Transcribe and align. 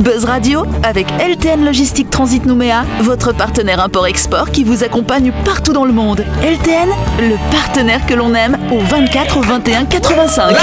Buzz 0.00 0.24
Radio 0.24 0.64
avec 0.82 1.06
LTN 1.20 1.64
Logistique 1.64 2.08
Transit 2.08 2.46
Nouméa, 2.46 2.84
votre 3.02 3.32
partenaire 3.32 3.80
import-export 3.80 4.50
qui 4.50 4.64
vous 4.64 4.82
accompagne 4.82 5.32
partout 5.44 5.74
dans 5.74 5.84
le 5.84 5.92
monde. 5.92 6.24
LTN, 6.42 6.88
le 7.20 7.36
partenaire 7.50 8.06
que 8.06 8.14
l'on 8.14 8.34
aime 8.34 8.56
au 8.72 8.78
24 8.78 9.40
21 9.40 9.84
85. 9.84 10.56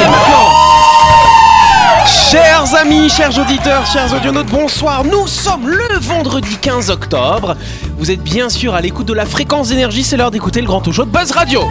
Chers 2.31 2.75
amis, 2.75 3.09
chers 3.09 3.37
auditeurs, 3.37 3.85
chers 3.85 4.13
audionautes, 4.13 4.47
bonsoir. 4.47 5.03
Nous 5.03 5.27
sommes 5.27 5.67
le 5.67 5.99
vendredi 5.99 6.57
15 6.59 6.89
octobre. 6.89 7.55
Vous 7.97 8.11
êtes 8.11 8.23
bien 8.23 8.49
sûr 8.49 8.73
à 8.73 8.81
l'écoute 8.81 9.07
de 9.07 9.13
la 9.13 9.25
fréquence 9.25 9.69
d'énergie. 9.69 10.03
C'est 10.03 10.17
l'heure 10.17 10.31
d'écouter 10.31 10.61
le 10.61 10.67
grand 10.67 10.81
talk 10.81 10.93
show 10.93 11.05
de 11.05 11.11
Buzz 11.11 11.31
Radio. 11.31 11.61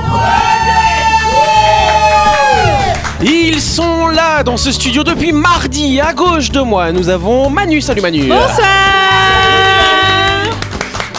Ils 3.22 3.62
sont 3.62 4.08
là 4.08 4.42
dans 4.42 4.56
ce 4.56 4.70
studio 4.70 5.02
depuis 5.02 5.32
mardi. 5.32 6.00
À 6.00 6.12
gauche 6.12 6.50
de 6.50 6.60
moi, 6.60 6.92
nous 6.92 7.08
avons 7.08 7.48
Manu. 7.48 7.80
Salut 7.80 8.02
Manu. 8.02 8.28
Bonsoir 8.28 8.66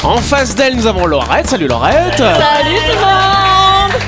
En 0.04 0.18
face 0.18 0.54
d'elle, 0.56 0.76
nous 0.76 0.86
avons 0.86 1.08
Laurette. 1.08 1.48
Salut 1.48 1.68
Laurette. 1.68 2.18
Salut 2.18 2.76
tout 2.76 2.94
le 2.94 3.00
monde 3.02 4.02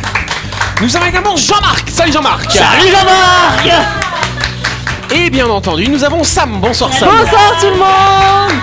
Nous 0.81 0.95
avons 0.95 1.05
également 1.07 1.35
Jean-Marc. 1.35 1.89
Salut 1.89 2.11
Jean-Marc. 2.11 2.52
Salut 2.52 2.91
Jean-Marc 2.91 3.70
Et 5.11 5.30
bien 5.31 5.49
entendu, 5.49 5.88
nous 5.88 6.03
avons 6.03 6.23
Sam. 6.23 6.59
Bonsoir 6.61 6.94
Sam. 6.94 7.09
Bonsoir 7.09 7.58
tout 7.59 7.66
le 7.67 7.77
monde 7.77 8.61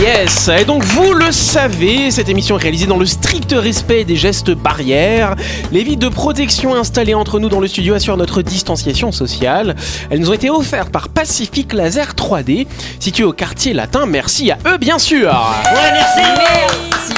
Yes, 0.00 0.48
et 0.48 0.64
donc 0.64 0.82
vous 0.84 1.14
le 1.14 1.32
savez, 1.32 2.10
cette 2.10 2.28
émission 2.28 2.58
est 2.58 2.62
réalisée 2.62 2.86
dans 2.86 2.98
le 2.98 3.06
strict 3.06 3.54
respect 3.56 4.04
des 4.04 4.16
gestes 4.16 4.50
barrières. 4.50 5.36
Les 5.72 5.82
vides 5.84 6.00
de 6.00 6.08
protection 6.08 6.74
installées 6.74 7.14
entre 7.14 7.38
nous 7.40 7.48
dans 7.48 7.60
le 7.60 7.66
studio 7.66 7.94
assurent 7.94 8.18
notre 8.18 8.42
distanciation 8.42 9.10
sociale. 9.10 9.74
Elles 10.10 10.20
nous 10.20 10.28
ont 10.30 10.34
été 10.34 10.50
offertes 10.50 10.90
par 10.90 11.08
Pacific 11.08 11.72
Laser 11.72 12.12
3D, 12.12 12.66
situé 13.00 13.24
au 13.24 13.32
quartier 13.32 13.72
latin. 13.72 14.04
Merci 14.04 14.50
à 14.50 14.58
eux, 14.66 14.76
bien 14.76 14.98
sûr. 14.98 15.30
Ouais, 15.30 15.92
merci 15.92 17.12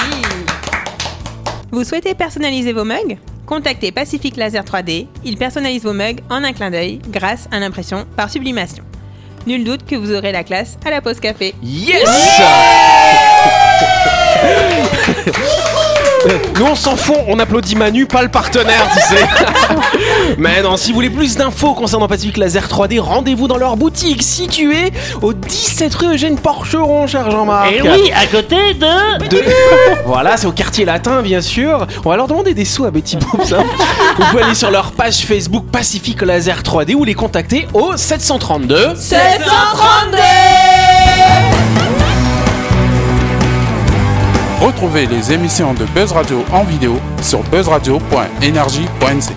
Vous 1.71 1.83
souhaitez 1.83 2.13
personnaliser 2.13 2.71
vos 2.71 2.85
mugs? 2.85 3.17
Contactez 3.45 3.91
Pacific 3.91 4.37
Laser 4.37 4.63
3D. 4.63 5.07
Ils 5.25 5.37
personnalisent 5.37 5.83
vos 5.83 5.93
mugs 5.93 6.21
en 6.29 6.43
un 6.43 6.53
clin 6.53 6.71
d'œil 6.71 7.01
grâce 7.09 7.49
à 7.51 7.59
l'impression 7.59 8.05
par 8.15 8.29
sublimation. 8.29 8.83
Nul 9.49 9.63
doute 9.63 9.83
que 9.83 9.95
vous 9.95 10.13
aurez 10.13 10.31
la 10.31 10.43
classe 10.43 10.77
à 10.85 10.91
la 10.91 11.01
pause 11.01 11.19
café. 11.19 11.55
Yes 11.63 12.07
Nous 16.57 16.65
on 16.65 16.75
s'en 16.75 16.95
fout, 16.95 17.15
on 17.27 17.39
applaudit 17.39 17.75
Manu, 17.75 18.05
pas 18.05 18.21
le 18.21 18.29
partenaire, 18.29 18.89
tu 18.93 18.99
sais. 19.15 19.25
Mais 20.37 20.61
non, 20.61 20.75
si 20.77 20.89
vous 20.89 20.95
voulez 20.95 21.09
plus 21.09 21.35
d'infos 21.37 21.73
concernant 21.73 22.07
Pacific 22.07 22.37
Laser 22.37 22.67
3D, 22.67 22.99
rendez-vous 22.99 23.47
dans 23.47 23.57
leur 23.57 23.77
boutique 23.77 24.21
située 24.23 24.91
au 25.21 25.33
17 25.33 25.95
rue 25.95 26.13
Eugène 26.13 26.37
Porcheron, 26.37 27.07
cher 27.07 27.31
Jean-Marc. 27.31 27.71
Et 27.71 27.81
oui, 27.81 28.11
à 28.15 28.25
côté 28.27 28.73
de... 28.73 29.27
De- 29.29 29.43
voilà, 30.05 30.35
c'est 30.37 30.47
au 30.47 30.51
quartier 30.51 30.85
latin, 30.85 31.21
bien 31.21 31.41
sûr. 31.41 31.87
On 32.03 32.09
va 32.09 32.17
leur 32.17 32.27
demander 32.27 32.53
des 32.53 32.65
sous 32.65 32.85
à 32.85 32.91
Betty 32.91 33.17
Boop, 33.17 33.43
ça. 33.45 33.59
Vous 34.17 34.25
pouvez 34.25 34.43
aller 34.43 34.55
sur 34.55 34.71
leur 34.71 34.91
page 34.91 35.19
Facebook 35.19 35.65
Pacific 35.71 36.21
Laser 36.21 36.61
3D 36.61 36.95
ou 36.95 37.03
les 37.05 37.13
contacter 37.13 37.67
au 37.73 37.95
732. 37.95 38.95
732 38.95 40.17
Retrouvez 44.61 45.05
les 45.05 45.31
émissions 45.31 45.73
de 45.73 45.85
Buzz 45.95 46.11
Radio 46.11 46.43
en 46.51 46.63
vidéo 46.63 46.99
sur 47.21 47.39
buzzradio.energie.nc. 47.43 49.33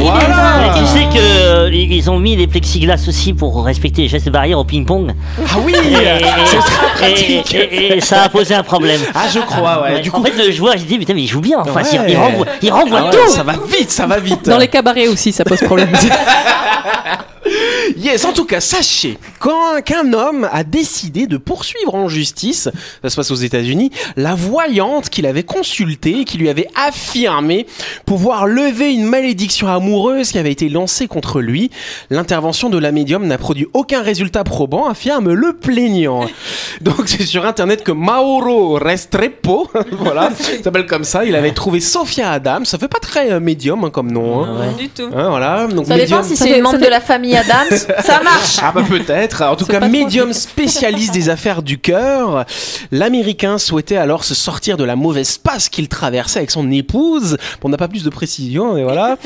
Voilà. 0.00 0.74
Tu 0.76 0.86
sais 0.86 1.04
que 1.04 1.18
euh, 1.18 1.70
ils 1.72 2.10
ont 2.10 2.18
mis 2.18 2.36
les 2.36 2.46
plexiglas 2.46 3.02
aussi 3.08 3.32
pour 3.32 3.64
respecter 3.64 4.02
les 4.02 4.08
gestes 4.08 4.28
barrières 4.28 4.58
au 4.58 4.64
ping-pong. 4.64 5.12
Ah 5.48 5.54
oui, 5.64 5.72
c'est 6.46 6.58
très 6.58 6.86
pratique. 6.98 7.54
et- 7.54 7.96
et 7.96 8.00
ça 8.00 8.22
a 8.24 8.28
posé 8.28 8.54
un 8.54 8.62
problème. 8.64 9.00
Ah, 9.14 9.26
je 9.32 9.38
crois, 9.40 9.82
ouais. 9.82 10.00
Du 10.00 10.10
en 10.10 10.14
coup, 10.14 10.24
fait, 10.24 10.44
le 10.46 10.50
joueur, 10.52 10.74
j'ai 10.76 10.84
dit, 10.84 10.98
putain, 10.98 11.14
mais 11.14 11.22
il 11.22 11.28
joue 11.28 11.40
bien. 11.40 11.58
Enfin, 11.60 11.80
Ouais. 11.82 11.88
il, 12.06 12.10
il 12.10 12.16
renvoie, 12.16 12.46
il 12.60 12.72
renvoie 12.72 12.98
Ah 13.02 13.04
ouais, 13.04 13.10
tout. 13.26 13.30
ça 13.32 13.42
va 13.44 13.52
vite, 13.52 13.90
ça 13.90 14.06
va 14.06 14.18
vite. 14.18 14.46
Dans 14.48 14.58
les 14.58 14.68
cabarets 14.68 15.06
aussi, 15.08 15.32
ça 15.32 15.44
pose 15.44 15.60
problème. 15.60 15.90
Yes, 17.96 18.24
en 18.24 18.32
tout 18.32 18.44
cas, 18.44 18.60
sachez 18.60 19.18
quand- 19.38 19.82
qu'un 19.84 20.12
homme 20.12 20.48
a 20.52 20.64
décidé 20.64 21.26
de 21.26 21.36
poursuivre 21.36 21.94
en 21.94 22.08
justice, 22.08 22.68
ça 23.02 23.10
se 23.10 23.16
passe 23.16 23.30
aux 23.30 23.34
États-Unis, 23.36 23.90
la 24.16 24.34
voyante 24.34 25.10
qu'il 25.10 25.26
avait 25.26 25.42
consultée, 25.42 26.20
et 26.20 26.24
qui 26.24 26.38
lui 26.38 26.48
avait 26.48 26.68
affirmé 26.74 27.66
pouvoir 28.06 28.46
lever 28.46 28.92
une 28.94 29.04
malédiction 29.04 29.68
amoureuse 29.68 30.30
qui 30.32 30.38
avait 30.38 30.52
été 30.52 30.68
lancée 30.68 31.06
contre 31.08 31.40
lui. 31.40 31.70
L'intervention 32.10 32.70
de 32.70 32.78
la 32.78 32.90
médium 32.92 33.26
n'a 33.26 33.38
produit 33.38 33.66
aucun 33.74 34.02
résultat 34.02 34.44
probant, 34.44 34.88
affirme 34.88 35.32
le 35.32 35.52
plaignant. 35.54 36.26
Donc 36.80 37.02
c'est 37.06 37.26
sur 37.26 37.44
internet 37.46 37.82
que 37.84 37.92
Mauro 37.92 38.74
Restrepo, 38.74 39.68
voilà, 39.92 40.30
s'appelle 40.62 40.86
comme 40.86 41.04
ça, 41.04 41.24
il 41.24 41.34
avait 41.36 41.52
trouvé 41.52 41.80
Sophia 41.80 42.30
Adams. 42.30 42.64
Ça 42.64 42.78
fait 42.78 42.88
pas 42.88 42.98
très 42.98 43.30
euh, 43.32 43.40
médium 43.40 43.84
hein, 43.84 43.90
comme 43.90 44.10
nom. 44.10 44.44
Hein. 44.44 44.72
Du 44.78 44.88
tout. 44.88 45.08
Hein, 45.14 45.28
voilà, 45.28 45.66
donc 45.66 45.86
Ça 45.86 45.96
médium- 45.96 46.06
dépend 46.18 46.22
si 46.22 46.36
Ça 46.36 46.44
c'est 46.44 46.50
fait- 46.52 46.56
une 46.58 46.62
membre 46.64 46.78
de 46.78 46.86
la 46.86 47.00
famille 47.00 47.36
Adams. 47.48 47.78
ça 48.04 48.22
marche. 48.22 48.56
ah 48.62 48.72
bah 48.72 48.82
peut-être. 48.88 49.42
En 49.42 49.56
tout 49.56 49.66
cas, 49.66 49.80
médium 49.88 50.32
spécialiste 50.32 51.12
des 51.12 51.28
affaires 51.28 51.62
du 51.62 51.78
cœur. 51.78 52.44
L'Américain 52.90 53.58
souhaitait 53.58 53.96
alors 53.96 54.24
se 54.24 54.34
sortir 54.34 54.76
de 54.76 54.84
la 54.84 54.96
mauvaise 54.96 55.38
passe 55.38 55.68
qu'il 55.68 55.88
traversait 55.88 56.40
avec 56.40 56.50
son 56.50 56.70
épouse. 56.70 57.36
Bon, 57.60 57.68
on 57.68 57.70
n'a 57.70 57.76
pas 57.76 57.88
plus 57.88 58.04
de 58.04 58.10
précision, 58.10 58.76
et 58.76 58.84
voilà. 58.84 59.16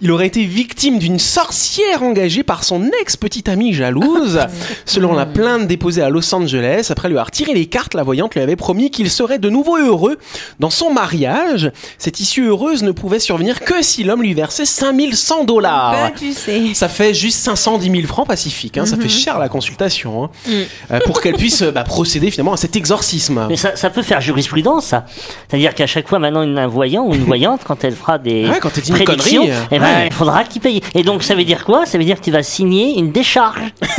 Il 0.00 0.10
aurait 0.12 0.26
été 0.26 0.44
victime 0.44 0.98
d'une 0.98 1.18
sorcière 1.18 2.02
engagée 2.02 2.42
par 2.42 2.64
son 2.64 2.90
ex-petite 3.00 3.48
amie 3.48 3.72
jalouse. 3.72 4.40
Selon 4.84 5.14
la 5.14 5.26
plainte 5.26 5.66
déposée 5.66 6.02
à 6.02 6.10
Los 6.10 6.34
Angeles, 6.34 6.88
après 6.90 7.08
lui 7.08 7.16
avoir 7.16 7.30
tiré 7.30 7.54
les 7.54 7.66
cartes, 7.66 7.94
la 7.94 8.02
voyante 8.02 8.34
lui 8.34 8.42
avait 8.42 8.56
promis 8.56 8.90
qu'il 8.90 9.10
serait 9.10 9.38
de 9.38 9.50
nouveau 9.50 9.76
heureux 9.76 10.18
dans 10.60 10.70
son 10.70 10.92
mariage. 10.92 11.70
Cette 11.98 12.20
issue 12.20 12.46
heureuse 12.46 12.82
ne 12.82 12.92
pouvait 12.92 13.20
survenir 13.20 13.60
que 13.60 13.82
si 13.82 14.04
l'homme 14.04 14.22
lui 14.22 14.34
versait 14.34 14.66
5100 14.66 15.44
dollars. 15.44 15.92
Bah, 15.92 16.12
tu 16.16 16.32
sais. 16.32 16.74
Ça 16.74 16.88
fait 16.88 17.14
juste 17.14 17.38
510 17.66 17.90
000 17.90 18.06
francs 18.06 18.26
pacifiques. 18.28 18.78
Hein, 18.78 18.86
Ça 18.86 18.96
fait 18.96 19.08
cher 19.08 19.38
la 19.38 19.48
consultation. 19.48 20.24
hein. 20.24 20.30
Mm. 20.46 20.52
Euh, 20.92 20.98
pour 21.04 21.20
qu'elle 21.20 21.34
puisse 21.34 21.62
euh, 21.62 21.72
bah, 21.72 21.82
procéder 21.84 22.30
finalement 22.30 22.52
à 22.52 22.56
cet 22.56 22.76
exorcisme. 22.76 23.46
Mais 23.48 23.56
ça, 23.56 23.74
ça 23.76 23.90
peut 23.90 24.02
faire 24.02 24.20
jurisprudence, 24.20 24.86
ça. 24.86 25.04
C'est-à-dire 25.48 25.74
qu'à 25.74 25.86
chaque 25.86 26.08
fois, 26.08 26.18
maintenant, 26.18 26.42
une- 26.42 26.58
un 26.58 26.66
voyant 26.68 27.04
ou 27.04 27.14
une 27.14 27.24
voyante, 27.24 27.62
quand 27.66 27.82
elle 27.84 27.94
fera 27.96 28.18
des 28.18 28.48
Ouais, 28.48 28.58
quand 28.60 28.70
elle 28.76 28.82
dit 28.84 28.90
une 28.90 28.96
prédictions, 29.04 29.42
connerie, 29.42 29.56
euh, 29.58 29.64
eh 29.72 29.78
ben, 29.78 29.84
ouais. 29.84 30.06
il 30.06 30.12
faudra 30.12 30.44
qu'il 30.44 30.60
paye. 30.62 30.80
Et 30.94 31.02
donc, 31.02 31.22
ça 31.22 31.34
veut 31.34 31.44
dire 31.44 31.64
quoi? 31.64 31.86
Ça 31.86 31.98
veut 31.98 32.04
dire 32.04 32.16
que 32.18 32.24
tu 32.24 32.30
vas 32.30 32.42
signer 32.42 32.98
une 32.98 33.10
décharge. 33.12 33.60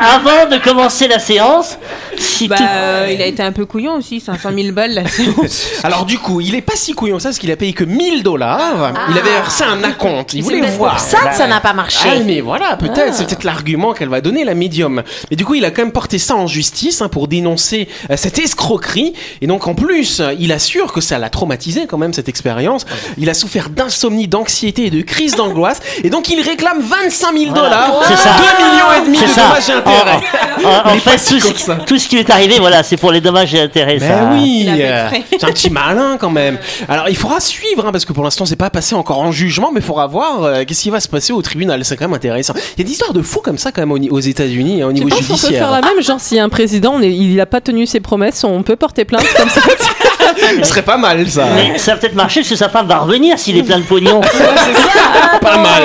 Avant 0.00 0.48
de 0.50 0.58
commencer 0.62 1.08
la 1.08 1.18
séance, 1.18 1.78
si 2.18 2.48
Bah, 2.48 2.56
tu... 2.56 2.62
euh, 2.66 3.08
il 3.12 3.22
a 3.22 3.26
été 3.26 3.42
un 3.42 3.52
peu 3.52 3.64
couillon 3.66 3.94
aussi, 3.94 4.20
500 4.20 4.50
000 4.54 4.72
balles 4.74 4.92
la 4.94 5.06
séance. 5.08 5.66
Alors 5.82 6.04
du 6.04 6.18
coup, 6.18 6.40
il 6.40 6.54
est 6.54 6.60
pas 6.62 6.76
si 6.76 6.92
couillon 6.92 7.16
que 7.16 7.22
ça 7.22 7.28
parce 7.30 7.38
qu'il 7.38 7.50
a 7.50 7.56
payé 7.56 7.72
que 7.72 7.84
1000 7.84 8.22
dollars. 8.22 8.92
Il 9.10 9.18
avait 9.18 9.30
versé 9.30 9.64
un 9.64 9.82
acompte. 9.82 10.34
Il 10.34 10.42
voulait 10.42 10.60
voir. 10.62 10.92
pour 10.96 11.00
ça 11.00 11.28
que 11.28 11.34
ça 11.34 11.46
n'a 11.46 11.60
pas 11.60 11.72
marché. 11.72 12.08
Ah 12.10 12.18
mais 12.24 12.40
voilà, 12.40 12.63
peut-être, 12.78 13.14
c'est 13.14 13.26
peut-être 13.26 13.44
l'argument 13.44 13.92
qu'elle 13.92 14.08
va 14.08 14.20
donner 14.20 14.44
la 14.44 14.54
médium. 14.54 15.02
Mais 15.30 15.36
du 15.36 15.44
coup, 15.44 15.54
il 15.54 15.64
a 15.64 15.70
quand 15.70 15.82
même 15.82 15.92
porté 15.92 16.18
ça 16.18 16.34
en 16.36 16.46
justice 16.46 17.00
hein, 17.02 17.08
pour 17.08 17.28
dénoncer 17.28 17.88
euh, 18.10 18.16
cette 18.16 18.38
escroquerie. 18.38 19.12
Et 19.40 19.46
donc 19.46 19.66
en 19.66 19.74
plus, 19.74 20.20
il 20.38 20.52
assure 20.52 20.92
que 20.92 21.00
ça 21.00 21.18
l'a 21.18 21.30
traumatisé 21.30 21.86
quand 21.86 21.98
même 21.98 22.12
cette 22.12 22.28
expérience. 22.28 22.86
Il 23.18 23.28
a 23.30 23.34
souffert 23.34 23.68
d'insomnie, 23.70 24.28
d'anxiété 24.28 24.86
et 24.86 24.90
de 24.90 25.02
crise 25.02 25.36
d'angoisse. 25.36 25.80
Et 26.02 26.10
donc 26.10 26.28
il 26.28 26.40
réclame 26.40 26.80
25 26.80 27.36
000 27.38 27.52
dollars, 27.54 28.02
ça. 28.04 28.30
2 28.36 28.64
millions 28.64 29.02
et 29.02 29.06
demi 29.06 29.18
C'est 29.18 29.26
de 29.26 29.30
ça. 29.30 29.42
dommages 29.48 29.68
et 29.68 29.72
intérêts. 29.72 30.20
En, 30.64 30.88
en- 30.90 30.94
en 30.94 30.98
fait, 30.98 31.16
tout, 31.16 31.40
ce- 31.40 31.54
ça. 31.58 31.74
tout 31.86 31.98
ce 31.98 32.08
qui 32.08 32.16
lui 32.16 32.22
est 32.22 32.30
arrivé, 32.30 32.58
voilà, 32.58 32.82
c'est 32.82 32.96
pour 32.96 33.12
les 33.12 33.20
dommages 33.20 33.54
et 33.54 33.60
intérêts. 33.60 33.98
ça. 33.98 34.08
Ben 34.08 34.30
oui, 34.32 34.66
euh, 34.68 35.08
c'est 35.30 35.44
un 35.44 35.48
petit 35.52 35.70
malin 35.70 36.16
quand 36.18 36.30
même. 36.30 36.58
Alors 36.88 37.08
il 37.08 37.16
faudra 37.16 37.40
suivre 37.40 37.86
hein, 37.86 37.92
parce 37.92 38.04
que 38.04 38.12
pour 38.12 38.24
l'instant 38.24 38.44
c'est 38.46 38.56
pas 38.56 38.70
passé 38.70 38.94
encore 38.94 39.18
en 39.20 39.32
jugement, 39.32 39.70
mais 39.72 39.80
il 39.80 39.86
faudra 39.86 40.06
voir 40.06 40.42
euh, 40.44 40.64
qu'est-ce 40.66 40.82
qui 40.82 40.90
va 40.90 41.00
se 41.00 41.08
passer 41.08 41.32
au 41.32 41.42
tribunal. 41.42 41.84
C'est 41.84 41.96
quand 41.96 42.04
même 42.06 42.14
intéressant. 42.14 42.53
Il 42.54 42.78
y 42.78 42.82
a 42.82 42.84
des 42.84 42.92
histoires 42.92 43.12
de 43.12 43.22
fous 43.22 43.40
comme 43.40 43.58
ça 43.58 43.72
quand 43.72 43.86
même 43.86 43.92
aux 44.10 44.20
États-Unis 44.20 44.82
hein, 44.82 44.88
au 44.88 44.92
niveau 44.92 45.08
pense 45.08 45.18
qu'on 45.18 45.24
peut 45.24 45.28
faire 45.28 45.38
judiciaire. 45.38 45.70
la 45.70 45.80
même, 45.80 46.02
genre 46.02 46.20
si 46.20 46.38
un 46.38 46.48
président, 46.48 46.94
on 46.94 47.00
il 47.00 47.36
n'a 47.36 47.46
pas 47.46 47.60
tenu 47.60 47.86
ses 47.86 48.00
promesses, 48.00 48.44
on 48.44 48.62
peut 48.62 48.76
porter 48.76 49.04
plainte 49.04 49.26
comme 49.36 49.48
ça. 49.48 49.60
Ce 50.62 50.68
serait 50.68 50.82
pas 50.82 50.96
mal 50.96 51.28
ça. 51.28 51.46
Mais 51.54 51.78
ça 51.78 51.92
va 51.94 52.00
peut-être 52.00 52.14
marcher 52.14 52.40
parce 52.40 52.50
que 52.50 52.56
sa 52.56 52.68
femme 52.68 52.86
va 52.86 52.98
revenir 52.98 53.38
s'il 53.38 53.56
est 53.56 53.62
plein 53.62 53.78
de 53.78 53.84
pognon. 53.84 54.20
Pas 55.40 55.58
mal. 55.58 55.82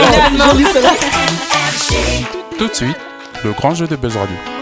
Tout 2.57 2.67
de 2.67 2.73
suite, 2.73 2.97
le 3.43 3.51
grand 3.51 3.73
jeu 3.73 3.87
de 3.87 3.95
Buzz 3.95 4.15
Radio. 4.15 4.58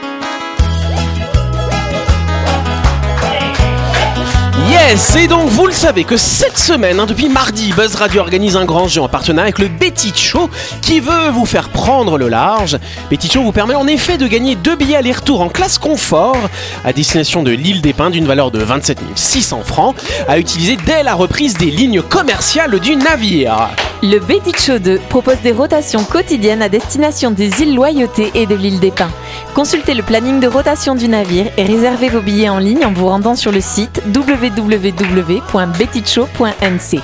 Yes, 4.70 5.16
et 5.16 5.28
donc 5.28 5.48
vous 5.50 5.66
le 5.66 5.72
savez 5.72 6.04
que 6.04 6.18
cette 6.18 6.58
semaine, 6.58 7.00
hein, 7.00 7.06
depuis 7.06 7.30
mardi, 7.30 7.72
Buzz 7.72 7.96
Radio 7.96 8.20
organise 8.20 8.58
un 8.58 8.66
grand 8.66 8.88
jeu 8.88 9.02
en 9.02 9.08
partenariat 9.08 9.46
avec 9.46 9.60
le 9.60 9.70
Betty 9.70 10.12
Show 10.14 10.50
qui 10.82 11.00
veut 11.00 11.30
vous 11.32 11.46
faire 11.46 11.70
prendre 11.70 12.18
le 12.18 12.28
large. 12.28 12.78
Betty 13.10 13.30
Show 13.30 13.44
vous 13.44 13.54
permet 13.54 13.76
en 13.76 13.88
effet 13.88 14.18
de 14.18 14.28
gagner 14.28 14.56
deux 14.56 14.76
billets 14.76 14.98
aller-retour 14.98 15.40
en 15.40 15.48
classe 15.48 15.78
confort 15.78 16.38
à 16.84 16.92
destination 16.92 17.44
de 17.44 17.52
l'île 17.52 17.82
des 17.82 17.94
Pins 17.94 18.10
d'une 18.10 18.28
valeur 18.28 18.52
de 18.52 18.60
27 18.60 19.00
600 19.16 19.62
francs 19.64 19.96
à 20.28 20.38
utiliser 20.38 20.76
dès 20.86 21.02
la 21.02 21.16
reprise 21.16 21.54
des 21.54 21.72
lignes 21.72 22.02
commerciales 22.02 22.80
du 22.80 22.98
navire. 22.98 23.70
Le 24.04 24.20
Betty 24.20 24.52
Show 24.56 24.80
2 24.80 25.00
propose 25.10 25.40
des 25.42 25.54
rotations 25.54 26.04
quotidiennes 26.04 26.62
à 26.62 26.70
destination 26.70 27.32
des 27.32 27.62
îles 27.62 27.74
Loyauté 27.74 28.32
et 28.36 28.46
de 28.46 28.54
l'île 28.54 28.80
des 28.80 28.92
Pins. 28.92 29.10
Consultez 29.58 29.96
le 29.96 30.04
planning 30.04 30.40
de 30.40 30.46
rotation 30.46 30.94
du 30.94 31.08
navire 31.08 31.48
et 31.58 31.64
réservez 31.64 32.10
vos 32.10 32.22
billets 32.22 32.48
en 32.48 32.60
ligne 32.60 32.86
en 32.86 32.94
vous 32.94 33.08
rendant 33.08 33.36
sur 33.36 33.52
le 33.52 33.60
site 33.60 34.04
www.bettycho.nc. 34.16 37.02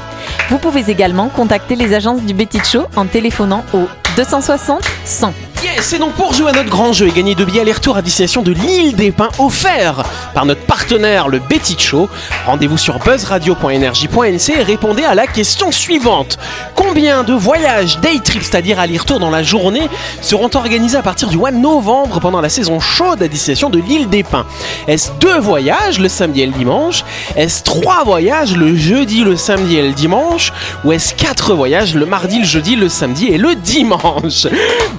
Vous 0.50 0.58
pouvez 0.60 0.92
également 0.92 1.30
contacter 1.30 1.76
les 1.76 1.96
agences 1.96 2.22
du 2.22 2.36
Betty 2.36 2.60
Show 2.64 2.84
en 2.96 3.08
téléphonant 3.08 3.66
au 3.74 3.88
260 4.18 4.84
100. 5.04 5.34
Yes, 5.64 5.80
c'est 5.80 5.98
donc 5.98 6.12
pour 6.16 6.34
jouer 6.34 6.50
à 6.50 6.54
notre 6.54 6.70
grand 6.70 6.92
jeu 6.92 7.08
et 7.08 7.12
gagner 7.12 7.36
deux 7.36 7.46
billets 7.46 7.62
aller-retour 7.62 7.96
à 7.96 8.02
destination 8.02 8.42
de 8.42 8.52
l'île 8.52 8.98
des 8.98 9.14
Pins 9.14 9.30
offerts 9.40 10.04
par 10.34 10.46
notre 10.46 10.60
partenaire 10.62 11.30
le 11.30 11.40
Betty 11.40 11.78
Show. 11.80 12.10
Rendez-vous 12.46 12.78
sur 12.78 13.00
buzzradio.energie.nc 13.00 14.54
et 14.60 14.64
répondez 14.64 15.06
à 15.06 15.16
la 15.16 15.26
question 15.26 15.72
suivante. 15.72 16.38
Combien 16.76 17.24
de 17.24 17.32
voyages 17.32 17.98
day 18.02 18.20
trip, 18.22 18.44
c'est-à-dire 18.44 18.78
aller-retour 18.78 19.22
dans 19.22 19.30
la 19.30 19.42
journée, 19.42 19.88
seront 20.22 20.50
organisés 20.54 20.98
à 20.98 21.02
partir 21.02 21.30
du 21.30 21.38
mois 21.38 21.52
de 21.52 21.58
novembre 21.58 22.20
pendant 22.20 22.42
la 22.42 22.50
saison 22.50 22.82
chaude 22.82 23.24
à 23.24 23.30
destination 23.30 23.70
de 23.70 23.80
l'île 23.80 24.10
des 24.10 24.24
Pins? 24.24 24.46
Est-ce 24.90 25.12
deux 25.22 25.40
voyages 25.40 25.98
le 25.98 26.10
samedi 26.10 26.42
et 26.42 26.46
le 26.46 26.52
dimanche? 26.52 27.06
Est-ce 27.38 27.64
trois 27.64 28.04
voyages 28.04 28.58
le 28.58 28.76
jeudi, 28.76 29.24
le 29.24 29.38
samedi 29.38 29.78
et 29.78 29.88
le 29.88 29.94
dimanche? 29.94 30.52
Ou 30.84 30.92
est-ce 30.92 31.14
quatre 31.14 31.54
voyages 31.54 31.96
le 31.96 32.06
mardi, 32.06 32.40
le 32.40 32.46
jeudi, 32.46 32.76
le 32.76 32.90
samedi 32.90 33.28
et 33.28 33.38
le 33.38 33.56
dimanche? 33.56 34.48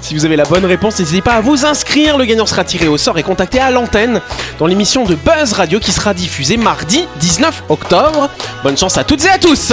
Si 0.00 0.14
vous 0.14 0.24
avez 0.24 0.36
la 0.36 0.44
réponse, 0.64 0.98
n'hésitez 0.98 1.22
pas 1.22 1.34
à 1.34 1.40
vous 1.40 1.66
inscrire. 1.66 2.16
Le 2.16 2.24
gagnant 2.24 2.46
sera 2.46 2.64
tiré 2.64 2.86
au 2.86 2.96
sort 2.96 3.18
et 3.18 3.22
contacté 3.22 3.58
à 3.58 3.70
l'antenne 3.70 4.20
dans 4.58 4.66
l'émission 4.66 5.04
de 5.04 5.14
Buzz 5.14 5.52
Radio 5.52 5.80
qui 5.80 5.92
sera 5.92 6.14
diffusée 6.14 6.56
mardi 6.56 7.06
19 7.20 7.64
octobre. 7.68 8.30
Bonne 8.62 8.76
chance 8.76 8.96
à 8.96 9.04
toutes 9.04 9.24
et 9.24 9.30
à 9.30 9.38
tous 9.38 9.72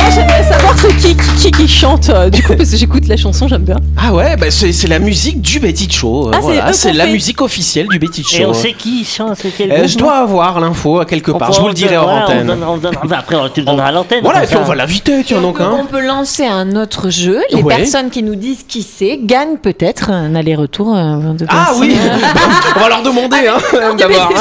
Moi, 0.00 0.10
j'aimerais 0.14 0.42
savoir 0.44 0.74
c'est 0.78 0.96
qui, 0.96 1.16
qui, 1.16 1.34
qui, 1.36 1.50
qui 1.50 1.68
chante. 1.68 2.08
euh, 2.10 2.30
Du 2.30 2.42
coup, 2.42 2.54
parce 2.56 2.70
que 2.70 2.76
j'écoute 2.76 3.08
la 3.08 3.16
chanson, 3.16 3.48
j'aime 3.48 3.62
bien. 3.62 3.76
Ah 4.00 4.12
ouais, 4.12 4.36
bah 4.36 4.46
c'est 4.50 4.72
c'est 4.72 4.86
la 4.86 4.98
musique 4.98 5.40
du 5.40 5.58
Betty 5.58 5.90
Show. 5.90 6.28
euh, 6.28 6.30
Ah, 6.32 6.36
c'est 6.36 6.42
voilà, 6.42 6.70
eux 6.70 6.72
c'est 6.72 6.90
qu'on 6.92 6.96
la 6.98 7.04
fait. 7.06 7.12
musique 7.12 7.40
officielle 7.40 7.86
du 7.88 7.98
Betty 7.98 8.22
Show. 8.22 8.36
Et 8.42 8.46
on 8.46 8.54
sait 8.54 8.72
qui 8.72 9.04
chante, 9.04 9.36
c'est 9.40 9.50
quel 9.56 9.72
Euh, 9.72 9.76
groupe, 9.78 9.88
je 9.88 9.98
dois 9.98 10.16
avoir 10.18 10.60
l'info 10.60 11.00
à 11.00 11.04
quelque 11.04 11.32
part. 11.32 11.52
Je 11.52 11.60
vous 11.60 11.68
le 11.68 11.74
dirai 11.74 11.96
en 11.96 12.04
voilà, 12.04 12.20
on 12.20 12.24
antenne. 12.24 12.46
donne- 12.46 12.64
on 12.64 12.76
donne- 12.76 12.94
enfin, 13.04 13.16
après, 13.18 13.36
on- 13.36 13.48
tu 13.48 13.60
le 13.60 13.66
donneras 13.66 13.88
à 13.88 13.92
l'antenne. 13.92 14.20
Voilà, 14.22 14.38
et 14.38 14.42
comme 14.42 14.48
puis 14.50 14.56
on 14.58 14.62
ça. 14.62 14.68
va 14.68 14.74
l'inviter, 14.76 15.24
tiens 15.24 15.40
donc. 15.40 15.60
Hein. 15.60 15.70
On 15.80 15.86
peut 15.86 16.00
lancer 16.04 16.46
un 16.46 16.76
autre 16.76 17.10
jeu. 17.10 17.40
Les 17.52 17.62
Ouais. 17.62 17.76
personnes 17.76 18.10
qui 18.10 18.22
nous 18.22 18.36
disent 18.36 18.64
qui 18.68 18.82
c'est 18.82 19.18
gagnent 19.22 19.56
peut-être 19.60 20.10
un 20.10 20.34
aller-retour 20.34 20.94
euh, 20.96 21.32
de 21.32 21.44
Ah 21.48 21.66
personnes. 21.66 21.80
oui, 21.80 21.96
on 22.76 22.80
va 22.80 22.88
leur 22.88 23.02
demander 23.02 23.48
hein, 23.48 23.58
d'abord. 23.98 24.32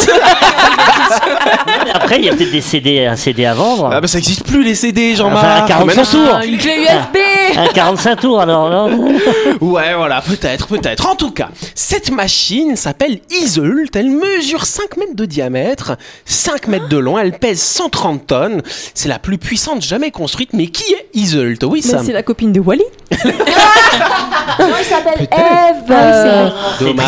Mais 1.85 1.91
Après, 1.93 2.17
il 2.19 2.25
y 2.25 2.29
a 2.29 2.33
peut-être 2.33 2.51
des 2.51 2.61
CD, 2.61 3.05
un 3.05 3.15
CD 3.15 3.45
à 3.45 3.53
vendre. 3.53 3.89
Ah 3.91 4.01
bah 4.01 4.07
ça 4.07 4.17
existe 4.17 4.45
plus 4.45 4.63
les 4.63 4.75
CD, 4.75 5.15
Jean-Marc. 5.15 5.45
Un 5.47 5.61
45 5.67 5.85
Maintenant- 5.85 6.27
tours. 6.27 6.39
Une 6.45 6.57
clé 6.57 6.77
USB 6.83 7.17
Un 7.57 7.67
45 7.67 8.15
tours, 8.19 8.39
alors. 8.41 8.69
non 8.89 9.09
Ouais, 9.61 9.93
voilà, 9.95 10.21
peut-être, 10.21 10.67
peut-être. 10.67 11.07
En 11.07 11.15
tout 11.15 11.31
cas, 11.31 11.49
cette 11.75 12.11
machine 12.11 12.75
s'appelle 12.75 13.19
Iseult. 13.31 13.85
Elle 13.95 14.09
mesure 14.09 14.65
5 14.65 14.97
mètres 14.97 15.15
de 15.15 15.25
diamètre, 15.25 15.97
5 16.25 16.67
mètres 16.67 16.87
de 16.87 16.97
long. 16.97 17.17
Elle 17.17 17.33
pèse 17.33 17.61
130 17.61 18.27
tonnes. 18.27 18.61
C'est 18.93 19.09
la 19.09 19.19
plus 19.19 19.37
puissante 19.37 19.81
jamais 19.81 20.11
construite. 20.11 20.49
Mais 20.53 20.67
qui 20.67 20.83
est 20.93 21.07
Iseult? 21.13 21.57
Oui, 21.63 21.81
Sam. 21.81 22.03
c'est 22.05 22.13
la 22.13 22.23
copine 22.23 22.51
de 22.51 22.59
Wally. 22.59 22.83
Non, 24.59 24.65
il 24.79 24.85
s'appelle? 24.85 25.21
Eve. 25.31 25.91
Ah 25.91 26.49
Dommage. 26.79 27.05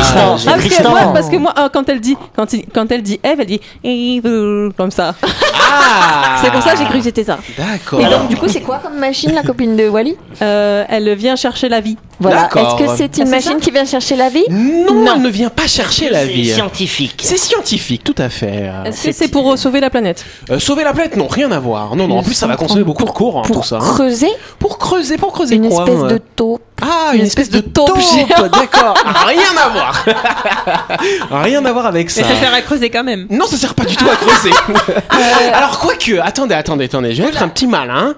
Ah, 0.48 0.52
parce 0.54 0.68
que 0.78 0.84
moi, 0.88 1.00
parce 1.14 1.30
que 1.30 1.36
moi 1.38 1.54
euh, 1.58 1.70
quand 1.72 1.88
elle 1.90 2.00
dit, 2.00 2.16
quand, 2.36 2.54
il- 2.54 2.66
quand 2.74 2.92
elle 2.92 3.02
dit 3.02 3.20
Eve, 3.24 3.40
elle 3.42 3.48
dit 3.48 4.22
comme 4.78 4.92
ça. 4.92 5.16
Ah 5.72 6.38
C'est 6.44 6.52
pour 6.52 6.62
ça 6.62 6.74
que 6.74 6.78
j'ai 6.80 6.86
cru 6.86 6.98
que 7.00 7.04
c'était 7.06 7.24
ça. 7.24 7.40
D'accord. 7.58 8.00
Et 8.02 8.04
donc, 8.06 8.29
du 8.30 8.36
coup, 8.38 8.48
c'est 8.48 8.62
quoi 8.62 8.80
comme 8.82 8.98
machine, 8.98 9.32
la 9.34 9.44
copine 9.44 9.76
de 9.76 9.88
Wally 9.88 10.16
Euh, 10.42 10.84
elle 10.88 11.14
vient 11.16 11.36
chercher 11.36 11.68
la 11.70 11.82
vie. 11.82 11.98
Voilà. 12.22 12.42
D'accord. 12.44 12.80
Est-ce 12.80 12.92
que 12.92 12.98
c'est 12.98 13.18
une 13.18 13.24
Ah, 13.24 13.26
c'est 13.26 13.32
machine 13.50 13.60
qui 13.62 13.72
vient 13.72 13.86
chercher 13.86 14.16
la 14.16 14.30
vie 14.30 14.44
Non, 14.50 14.94
Non. 15.06 15.14
elle 15.16 15.22
ne 15.22 15.30
vient 15.30 15.50
pas 15.50 15.68
chercher 15.68 16.10
la 16.10 16.22
C'est 16.26 16.28
vie. 16.28 16.50
scientifique. 16.52 17.22
C'est 17.24 17.38
scientifique, 17.38 18.04
tout 18.04 18.16
à 18.18 18.30
fait. 18.30 18.70
Est-ce 18.86 19.06
que 19.08 19.12
c'est 19.14 19.28
pour 19.30 19.52
euh, 19.54 19.56
sauver 19.58 19.80
la 19.80 19.90
planète 19.90 20.26
Euh, 20.50 20.60
sauver 20.60 20.84
la 20.84 20.94
planète, 20.94 21.16
non, 21.16 21.28
rien 21.28 21.52
à 21.52 21.60
voir. 21.60 21.96
Non, 21.96 22.08
non, 22.08 22.18
en 22.20 22.24
plus 22.24 22.34
ça 22.34 22.48
va 22.48 22.56
consommer 22.58 22.84
beaucoup 22.84 23.06
de 23.06 23.10
courant, 23.12 23.42
Pour 23.44 23.62
tout 23.62 23.64
ça. 23.68 23.78
hein. 23.78 23.80
creuser 23.80 24.30
Pour 24.60 24.78
creuser, 24.78 25.18
pour 25.18 25.32
creuser 25.34 25.56
une 25.56 25.70
quoi 25.70 25.84
espèce 25.86 26.00
hein 26.04 26.08
de 26.08 26.20
taupe. 26.36 26.62
Ah, 26.92 27.12
une, 27.14 27.22
espèce, 27.22 27.50
de 27.50 27.60
taupe 27.60 27.88
taupe, 27.88 28.52
d'accord. 28.52 28.96
Rien 29.28 29.42
à 29.64 29.70
voir. 29.70 30.06
Rien 31.44 31.64
à 31.66 31.72
voir 31.72 31.86
avec 31.86 32.10
ça. 32.10 32.22
Mais 32.22 32.34
ça 32.34 32.40
sert 32.40 32.54
à 32.54 32.62
creuser 32.62 32.90
quand 32.90 33.04
même. 33.04 33.28
Non, 33.30 33.46
ça 33.46 33.58
sert 33.58 33.74
pas 33.76 33.86
du 33.86 33.96
tout 33.96 34.08
à 34.10 34.16
creuser. 34.26 34.52
Alors, 35.54 35.80
quoique, 35.80 36.20
attendez, 36.20 36.56
attendez, 36.56 36.86
attendez, 36.86 37.14
je 37.14 37.22
vais 37.22 37.30
être 37.30 37.44
un 37.44 37.48
petit 37.50 37.68
malin. 37.68 38.16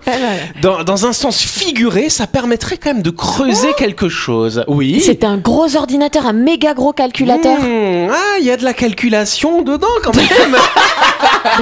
Dans, 0.62 0.84
dans 0.84 1.06
un 1.06 1.14
sens 1.14 1.42
figuré, 1.42 2.10
ça 2.10 2.28
permettrait 2.28 2.78
quand 2.78 2.94
même 2.94 3.02
de 3.02 3.10
creuser 3.10 3.74
quelque 3.78 4.10
chose. 4.10 4.64
Oui. 4.68 5.02
C'est 5.06 5.24
un 5.24 5.38
gros 5.38 5.76
ordinateur, 5.76 6.26
un 6.26 6.34
méga 6.34 6.74
gros 6.74 6.94
calculateur. 6.94 7.58
Hmm, 7.60 8.10
ah, 8.12 8.38
il 8.40 8.46
y 8.46 8.52
a 8.52 8.58
de 8.58 8.64
la 8.64 8.74
calculation 8.74 9.62
dedans 9.62 9.88
quand 10.04 10.16
même. 10.16 10.28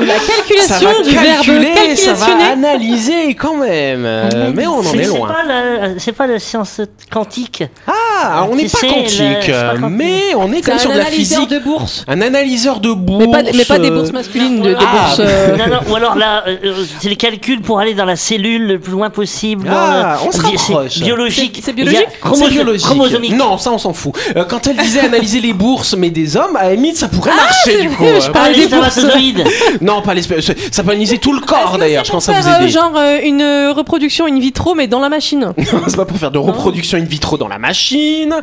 La 0.01 0.19
ça 0.19 0.25
calculation 0.37 0.89
va 0.91 1.03
du 1.03 1.09
verbe 1.15 1.45
calculer, 1.45 1.95
ça 1.95 2.13
va 2.13 2.25
analyser 2.51 3.35
quand 3.35 3.55
même. 3.57 4.03
Euh, 4.05 4.51
mais 4.53 4.67
on 4.67 4.79
en 4.79 4.83
est 4.83 5.03
c'est 5.03 5.17
loin. 5.17 5.27
pas 5.27 5.43
la- 5.43 5.99
C'est 5.99 6.11
pas 6.11 6.27
la 6.27 6.39
science 6.39 6.81
quantique. 7.11 7.63
Ah, 7.87 8.45
on 8.49 8.55
Tu 8.55 8.63
n'est 8.63 8.69
pas 8.69 8.77
le- 8.83 8.89
quantique, 8.89 9.89
mais 9.91 10.21
on 10.37 10.51
est 10.51 10.61
comme 10.61 10.75
un 10.75 10.77
sur 10.77 10.91
de 10.91 10.97
la 10.97 11.05
analyseur 11.05 11.39
physique. 11.43 11.49
de 11.49 11.59
bourse. 11.63 12.05
Un 12.07 12.21
analyseur 12.21 12.79
de 12.79 12.91
bourse. 12.93 13.25
Mais 13.25 13.31
pas, 13.43 13.51
mais 13.55 13.65
pas 13.65 13.79
des 13.79 13.89
euh, 13.89 13.95
bourses 13.95 14.11
masculines, 14.11 14.61
de- 14.61 14.69
des 14.69 14.75
Ah, 14.79 15.05
bourses. 15.05 15.17
euh, 15.21 15.55
Non, 15.57 15.67
non, 15.67 15.79
ou 15.91 15.95
alors 15.95 16.15
là, 16.15 16.43
euh, 16.47 16.57
euh, 16.65 16.73
c'est 16.99 17.09
les 17.09 17.15
calculs 17.15 17.61
pour 17.61 17.79
aller 17.79 17.93
dans 17.93 18.05
la 18.05 18.15
cellule 18.15 18.67
le 18.67 18.79
plus 18.79 18.91
loin 18.91 19.09
possible. 19.09 19.67
dans 19.67 19.73
Ah, 19.75 20.17
le- 20.21 20.27
on 20.27 20.31
se 20.31 20.41
rapproche. 20.41 20.99
Biologique. 20.99 21.59
C'est- 21.63 21.73
biologique 21.73 22.07
chromoso- 22.21 22.45
C'est 22.45 22.51
biologique. 22.51 22.85
Chromosomique. 22.85 23.35
Non, 23.35 23.57
ça 23.57 23.71
on 23.71 23.77
s'en 23.77 23.93
fout. 23.93 24.13
Euh, 24.35 24.43
quand 24.45 24.67
elle 24.67 24.77
disait 24.77 25.01
analyser 25.01 25.39
les 25.39 25.53
bourses, 25.53 25.95
mais 25.95 26.09
des 26.09 26.35
hommes, 26.37 26.55
à 26.57 26.71
limite, 26.71 26.97
ça 26.97 27.07
pourrait 27.07 27.31
Ah, 27.33 27.43
marcher 27.43 27.81
du 27.81 27.89
coup. 27.89 28.03
Euh, 28.03 28.19
je 28.19 28.29
parlais 28.31 28.55
des 28.55 28.63
spermatozoïdes. 28.65 29.43
Non, 29.81 30.01
pas 30.01 30.13
les 30.13 30.21
Ça 30.23 30.83
peut 30.83 30.89
analyser 30.91 31.17
tout 31.17 31.33
le 31.33 31.41
corps 31.41 31.77
d'ailleurs. 31.79 32.03
Je 32.05 32.11
pense 32.11 32.27
vous 32.27 32.33
euh, 32.33 32.59
aider. 32.59 32.69
genre 32.69 32.91
euh, 32.97 33.19
une 33.23 33.41
euh, 33.41 33.71
reproduction 33.73 34.25
in 34.25 34.39
vitro, 34.39 34.75
mais 34.75 34.87
dans 34.87 34.99
la 34.99 35.09
machine. 35.09 35.53
c'est 35.87 35.95
pas 35.95 36.05
pour 36.05 36.17
faire 36.17 36.31
de 36.31 36.37
reproduction 36.37 36.88
in 36.97 37.03
vitro 37.03 37.37
dans 37.37 37.47
la 37.47 37.57
machine. 37.59 38.35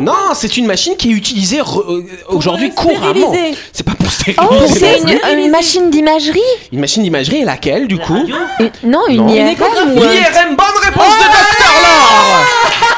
Non, 0.00 0.12
c'est 0.34 0.56
une 0.56 0.66
machine 0.66 0.96
qui 0.96 1.10
est 1.10 1.14
utilisée 1.14 1.60
euh, 1.60 2.02
aujourd'hui 2.28 2.70
couramment. 2.70 3.32
C'est 3.72 3.84
pas 3.84 3.92
pour 3.94 4.06
Oh, 4.08 4.54
stériliser. 4.66 4.78
c'est 4.78 5.32
une, 5.34 5.38
une 5.44 5.50
machine 5.50 5.90
d'imagerie 5.90 6.40
Une 6.72 6.80
machine 6.80 7.02
d'imagerie 7.02 7.38
et 7.38 7.44
laquelle 7.44 7.86
du 7.88 7.98
coup. 7.98 8.16
Une- 8.60 8.70
Non, 8.90 9.00
une 9.08 9.16
Non. 9.18 9.28
IRM. 9.28 9.92
ou 9.92 10.00
L'IRM, 10.00 10.56
bonne 10.56 10.82
réponse 10.82 11.14
de 11.18 11.24
Dr 11.24 11.72
Laure 11.82 12.97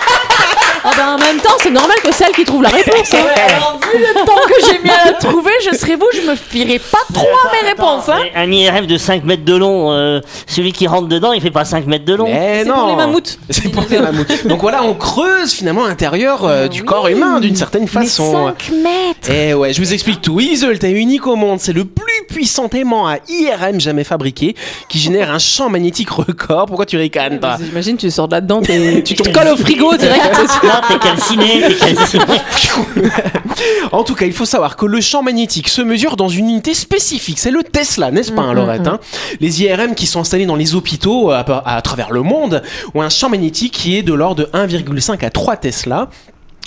Ah 0.93 0.97
bah 0.97 1.15
en 1.15 1.19
même 1.19 1.41
temps, 1.41 1.51
c'est 1.63 1.71
normal 1.71 1.97
que 2.03 2.13
celle 2.13 2.33
qui 2.33 2.45
trouve 2.45 2.63
la 2.63 2.71
réponse. 2.71 3.15
hein. 3.15 3.19
Alors, 3.49 3.79
vu 3.93 3.99
le 3.99 4.15
temps 4.25 4.41
que 4.49 4.55
j'ai 4.67 4.79
mis 4.83 4.91
à 4.91 5.05
la 5.07 5.13
trouver, 5.13 5.51
je 5.71 5.77
serais 5.77 5.95
vous, 5.97 6.09
je 6.15 6.23
me 6.29 6.35
fierais 6.35 6.79
pas 6.81 6.99
trop 7.13 7.27
à 7.29 7.53
mes 7.63 7.69
réponses. 7.69 8.09
Hein. 8.09 8.21
Un 8.35 8.51
IRM 8.51 8.87
de 8.87 8.97
5 8.97 9.25
mètres 9.25 9.45
de 9.45 9.55
long, 9.55 9.93
euh, 9.93 10.21
celui 10.47 10.73
qui 10.73 10.87
rentre 10.87 11.09
dedans, 11.09 11.33
il 11.33 11.41
fait 11.41 11.51
pas 11.51 11.65
5 11.65 11.87
mètres 11.87 12.05
de 12.05 12.15
long. 12.15 12.27
C'est 12.29 12.65
non 12.65 12.75
pour 12.75 12.89
les 12.89 12.97
mammouths. 12.97 13.39
C'est 13.51 13.69
pour 13.71 13.85
les 13.89 13.99
mammouths. 14.01 14.47
Donc 14.47 14.61
voilà, 14.63 14.83
on 14.83 14.95
creuse 14.95 15.53
finalement 15.53 15.87
l'intérieur 15.87 16.45
euh, 16.45 16.69
du 16.69 16.83
corps 16.85 17.09
humain 17.09 17.41
d'une 17.41 17.57
certaine 17.57 17.83
Mais 17.83 17.89
façon. 17.89 18.53
5 18.59 18.71
mètres. 18.83 19.31
Eh 19.31 19.55
ouais, 19.55 19.73
je 19.73 19.81
vous 19.81 19.93
explique 19.93 20.21
tout. 20.23 20.41
Isolt 20.41 20.83
est 20.83 20.91
unique 20.91 21.27
au 21.27 21.37
monde. 21.37 21.61
C'est 21.61 21.73
le 21.73 21.85
plus 21.85 22.05
puissant 22.29 22.69
aimant 22.75 23.07
à 23.07 23.17
IRM 23.29 23.81
jamais 23.81 24.05
fabriqué 24.05 24.55
qui 24.89 24.99
génère 24.99 25.31
un 25.31 25.39
champ 25.39 25.69
magnétique 25.69 26.11
record. 26.11 26.67
Pourquoi 26.67 26.87
tu 26.87 26.97
ricanes 26.97 27.39
toi? 27.39 27.57
J'imagine, 27.63 27.97
tu 27.97 28.11
sors 28.11 28.29
de 28.29 28.35
là-dedans, 28.35 28.61
t'es- 28.63 29.03
tu 29.05 29.15
te 29.15 29.29
colles 29.31 29.49
au 29.49 29.57
frigo 29.57 29.95
direct. 29.97 30.21
Là, 30.81 30.87
t'es 30.89 30.99
calciné, 30.99 31.63
t'es 31.69 31.75
calciné. 31.75 32.25
En 33.93 34.05
tout 34.05 34.15
cas, 34.15 34.27
il 34.27 34.33
faut 34.33 34.45
savoir 34.45 34.77
que 34.77 34.87
le 34.87 35.01
champ 35.01 35.23
magnétique 35.23 35.69
se 35.69 35.83
mesure 35.83 36.17
dans 36.17 36.29
une 36.29 36.49
unité 36.49 36.75
spécifique. 36.75 37.39
C'est 37.39 37.51
le 37.51 37.63
Tesla, 37.63 38.11
n'est-ce 38.11 38.33
pas, 38.33 38.43
hein, 38.43 38.55
Laurette 38.55 38.87
hein 38.87 39.01
Les 39.41 39.63
IRM 39.63 39.95
qui 39.95 40.07
sont 40.07 40.21
installés 40.21 40.47
dans 40.47 40.57
les 40.57 40.75
hôpitaux 40.75 41.31
à, 41.31 41.41
à 41.41 41.83
travers 41.83 42.11
le 42.11 42.23
monde 42.23 42.63
ont 42.95 43.03
un 43.03 43.09
champ 43.09 43.29
magnétique 43.29 43.73
qui 43.73 43.97
est 43.97 44.03
de 44.03 44.15
l'ordre 44.15 44.45
de 44.45 44.51
1,5 44.53 45.25
à 45.25 45.31
3 45.31 45.57
Tesla. 45.57 46.09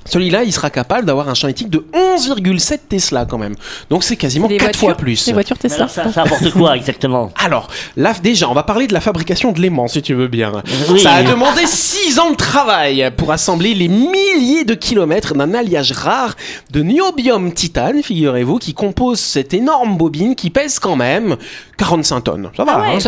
Celui-là, 0.05 0.43
il 0.43 0.51
sera 0.51 0.69
capable 0.69 1.05
d'avoir 1.05 1.29
un 1.29 1.33
champ 1.33 1.47
magnétique 1.47 1.69
de 1.69 1.85
11,7 1.93 2.79
Tesla 2.89 3.25
quand 3.25 3.37
même. 3.37 3.55
Donc 3.89 4.03
c'est 4.03 4.15
quasiment 4.15 4.47
Les 4.47 4.57
4 4.57 4.77
fois 4.77 4.95
plus. 4.95 5.25
Les 5.27 5.33
voitures 5.33 5.57
Tesla. 5.57 5.77
Alors, 5.77 5.89
ça, 5.89 6.11
ça 6.11 6.21
apporte 6.23 6.51
quoi 6.51 6.75
exactement 6.75 7.31
Alors, 7.43 7.69
là, 7.97 8.13
déjà, 8.21 8.49
on 8.49 8.53
va 8.53 8.63
parler 8.63 8.87
de 8.87 8.93
la 8.93 9.01
fabrication 9.01 9.51
de 9.51 9.61
l'aimant, 9.61 9.87
si 9.87 10.01
tu 10.01 10.13
veux 10.13 10.27
bien. 10.27 10.51
Oui. 10.89 10.99
Ça 10.99 11.13
a 11.13 11.23
demandé 11.23 11.61
6 11.65 12.03
10 12.05 12.19
ans 12.19 12.31
de 12.31 12.35
travail 12.35 13.11
pour 13.15 13.31
assembler 13.31 13.73
les 13.73 13.87
milliers 13.87 14.65
de 14.65 14.73
kilomètres 14.73 15.33
d'un 15.35 15.53
alliage 15.53 15.93
rare 15.93 16.35
de 16.69 16.81
niobium 16.81 17.53
titane, 17.53 18.03
figurez-vous, 18.03 18.57
qui 18.57 18.73
compose 18.73 19.19
cette 19.19 19.53
énorme 19.53 19.97
bobine 19.97 20.35
qui 20.35 20.49
pèse 20.49 20.79
quand 20.79 20.97
même 20.97 21.37
45 21.77 22.21
tonnes. 22.21 22.51
Ça 22.57 22.65
va, 22.65 22.83
hein 22.83 22.99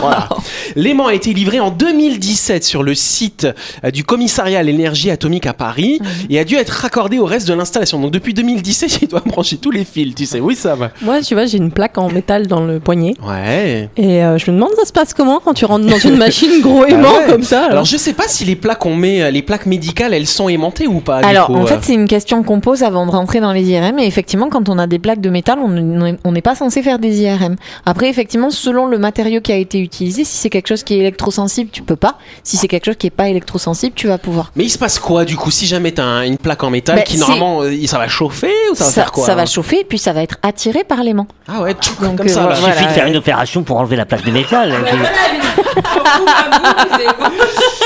Voilà. 0.00 0.28
L'aimant 0.76 1.08
a 1.08 1.14
été 1.14 1.34
livré 1.34 1.58
en 1.58 1.70
2017 1.70 2.64
sur 2.64 2.82
le 2.82 2.94
site 2.94 3.46
euh, 3.84 3.90
du 3.90 4.04
commissariat 4.04 4.60
à 4.60 4.62
l'énergie 4.62 5.10
atomique 5.10 5.46
à 5.46 5.52
Paris 5.52 6.00
et 6.30 6.38
a 6.38 6.44
dû 6.44 6.56
être 6.56 6.70
raccordé 6.70 7.18
au 7.18 7.24
reste 7.24 7.48
de 7.48 7.54
l'installation. 7.54 8.00
Donc 8.00 8.10
depuis 8.10 8.34
2017, 8.34 8.98
il 9.02 9.08
doit 9.08 9.22
brancher 9.24 9.56
tous 9.56 9.70
les 9.70 9.84
fils, 9.84 10.14
tu 10.14 10.26
sais. 10.26 10.40
Oui, 10.40 10.54
ça 10.56 10.74
va. 10.74 10.90
Moi, 11.02 11.20
tu 11.22 11.34
vois, 11.34 11.46
j'ai 11.46 11.58
une 11.58 11.70
plaque 11.72 11.98
en 11.98 12.08
métal 12.10 12.46
dans 12.46 12.60
le 12.64 12.80
poignet. 12.80 13.14
Ouais. 13.26 13.88
Et 13.96 14.22
euh, 14.24 14.38
je 14.38 14.50
me 14.50 14.56
demande, 14.56 14.70
ça 14.76 14.84
se 14.84 14.92
passe 14.92 15.14
comment 15.14 15.40
quand 15.44 15.54
tu 15.54 15.64
rentres 15.64 15.86
dans 15.86 15.98
une 15.98 16.16
machine 16.16 16.60
gros 16.60 16.84
aimant 16.86 17.08
Ah 17.14 17.18
ouais. 17.26 17.32
comme 17.32 17.42
ça 17.42 17.58
Alors, 17.60 17.70
alors 17.70 17.84
je 17.84 17.96
sais 17.96 18.12
pas 18.12 18.28
si 18.28 18.44
les 18.44 18.56
plaques 18.56 18.78
qu'on 18.80 18.94
met, 18.94 19.30
les 19.30 19.42
plaques 19.42 19.66
médicales, 19.66 20.12
elles 20.14 20.26
sont 20.26 20.48
aimantées 20.48 20.86
ou 20.86 21.00
pas. 21.00 21.20
du 21.20 21.26
Alors, 21.28 21.46
coup, 21.46 21.54
en 21.54 21.62
euh. 21.62 21.66
fait, 21.66 21.78
c'est 21.82 21.94
une 21.94 22.08
question 22.08 22.42
qu'on 22.42 22.60
pose 22.60 22.82
avant 22.82 23.06
de 23.06 23.10
rentrer 23.10 23.40
dans 23.40 23.52
les 23.52 23.62
IRM. 23.70 23.98
Et 23.98 24.06
effectivement, 24.06 24.48
quand 24.48 24.68
on 24.68 24.78
a 24.78 24.86
des 24.86 24.98
plaques 24.98 25.20
de 25.20 25.30
métal, 25.30 25.58
on 25.62 26.16
on 26.24 26.32
n'est 26.32 26.42
pas 26.42 26.54
censé 26.54 26.82
faire 26.82 26.98
des 26.98 27.22
IRM. 27.22 27.56
Après, 27.86 28.08
effectivement, 28.08 28.50
selon 28.50 28.86
le 28.86 28.98
matériau 28.98 29.40
qui 29.40 29.52
a 29.52 29.56
été 29.56 29.78
utilisé, 29.80 30.24
si 30.24 30.36
c'est 30.36 30.50
quelque 30.50 30.66
chose 30.68 30.82
qui 30.82 30.94
est 30.94 30.98
électrosensible, 30.98 31.70
tu 31.70 31.82
peux 31.82 31.96
pas. 31.96 32.18
Si 32.42 32.56
c'est 32.56 32.68
quelque 32.68 32.86
chose 32.86 32.96
qui 32.96 33.06
est 33.06 33.10
pas 33.10 33.28
électrosensible, 33.28 33.94
tu 33.94 34.06
vas 34.08 34.18
pouvoir. 34.18 34.52
Mais 34.56 34.64
il 34.64 34.70
se 34.70 34.78
passe 34.78 34.98
quoi 34.98 35.24
du 35.24 35.36
coup 35.36 35.50
si 35.50 35.66
jamais 35.66 35.92
t'as 35.92 36.04
un- 36.04 36.17
une 36.24 36.38
plaque 36.38 36.62
en 36.64 36.70
métal 36.70 36.96
Ben, 36.96 37.04
qui 37.04 37.18
normalement 37.18 37.62
euh, 37.62 37.86
ça 37.86 37.98
va 37.98 38.08
chauffer 38.08 38.52
ou 38.70 38.74
ça 38.74 38.84
va 38.84 38.90
faire 38.90 39.12
quoi 39.12 39.26
ça 39.26 39.34
va 39.34 39.42
hein 39.42 39.46
chauffer, 39.46 39.84
puis 39.88 39.98
ça 39.98 40.12
va 40.12 40.22
être 40.22 40.36
attiré 40.42 40.84
par 40.84 41.02
l'aimant. 41.02 41.26
Ah 41.46 41.60
ouais, 41.62 41.74
tchouk, 41.74 42.00
Donc, 42.00 42.16
comme 42.18 42.26
euh, 42.26 42.30
ça. 42.30 42.46
là. 42.46 42.54
Il 42.54 42.60
voilà. 42.60 42.74
suffit 42.74 42.86
de 42.86 42.92
faire 42.92 43.06
une 43.06 43.16
opération 43.16 43.62
pour 43.62 43.76
enlever 43.78 43.96
la 43.96 44.06
plaque 44.06 44.24
de 44.24 44.30
métal. 44.30 44.72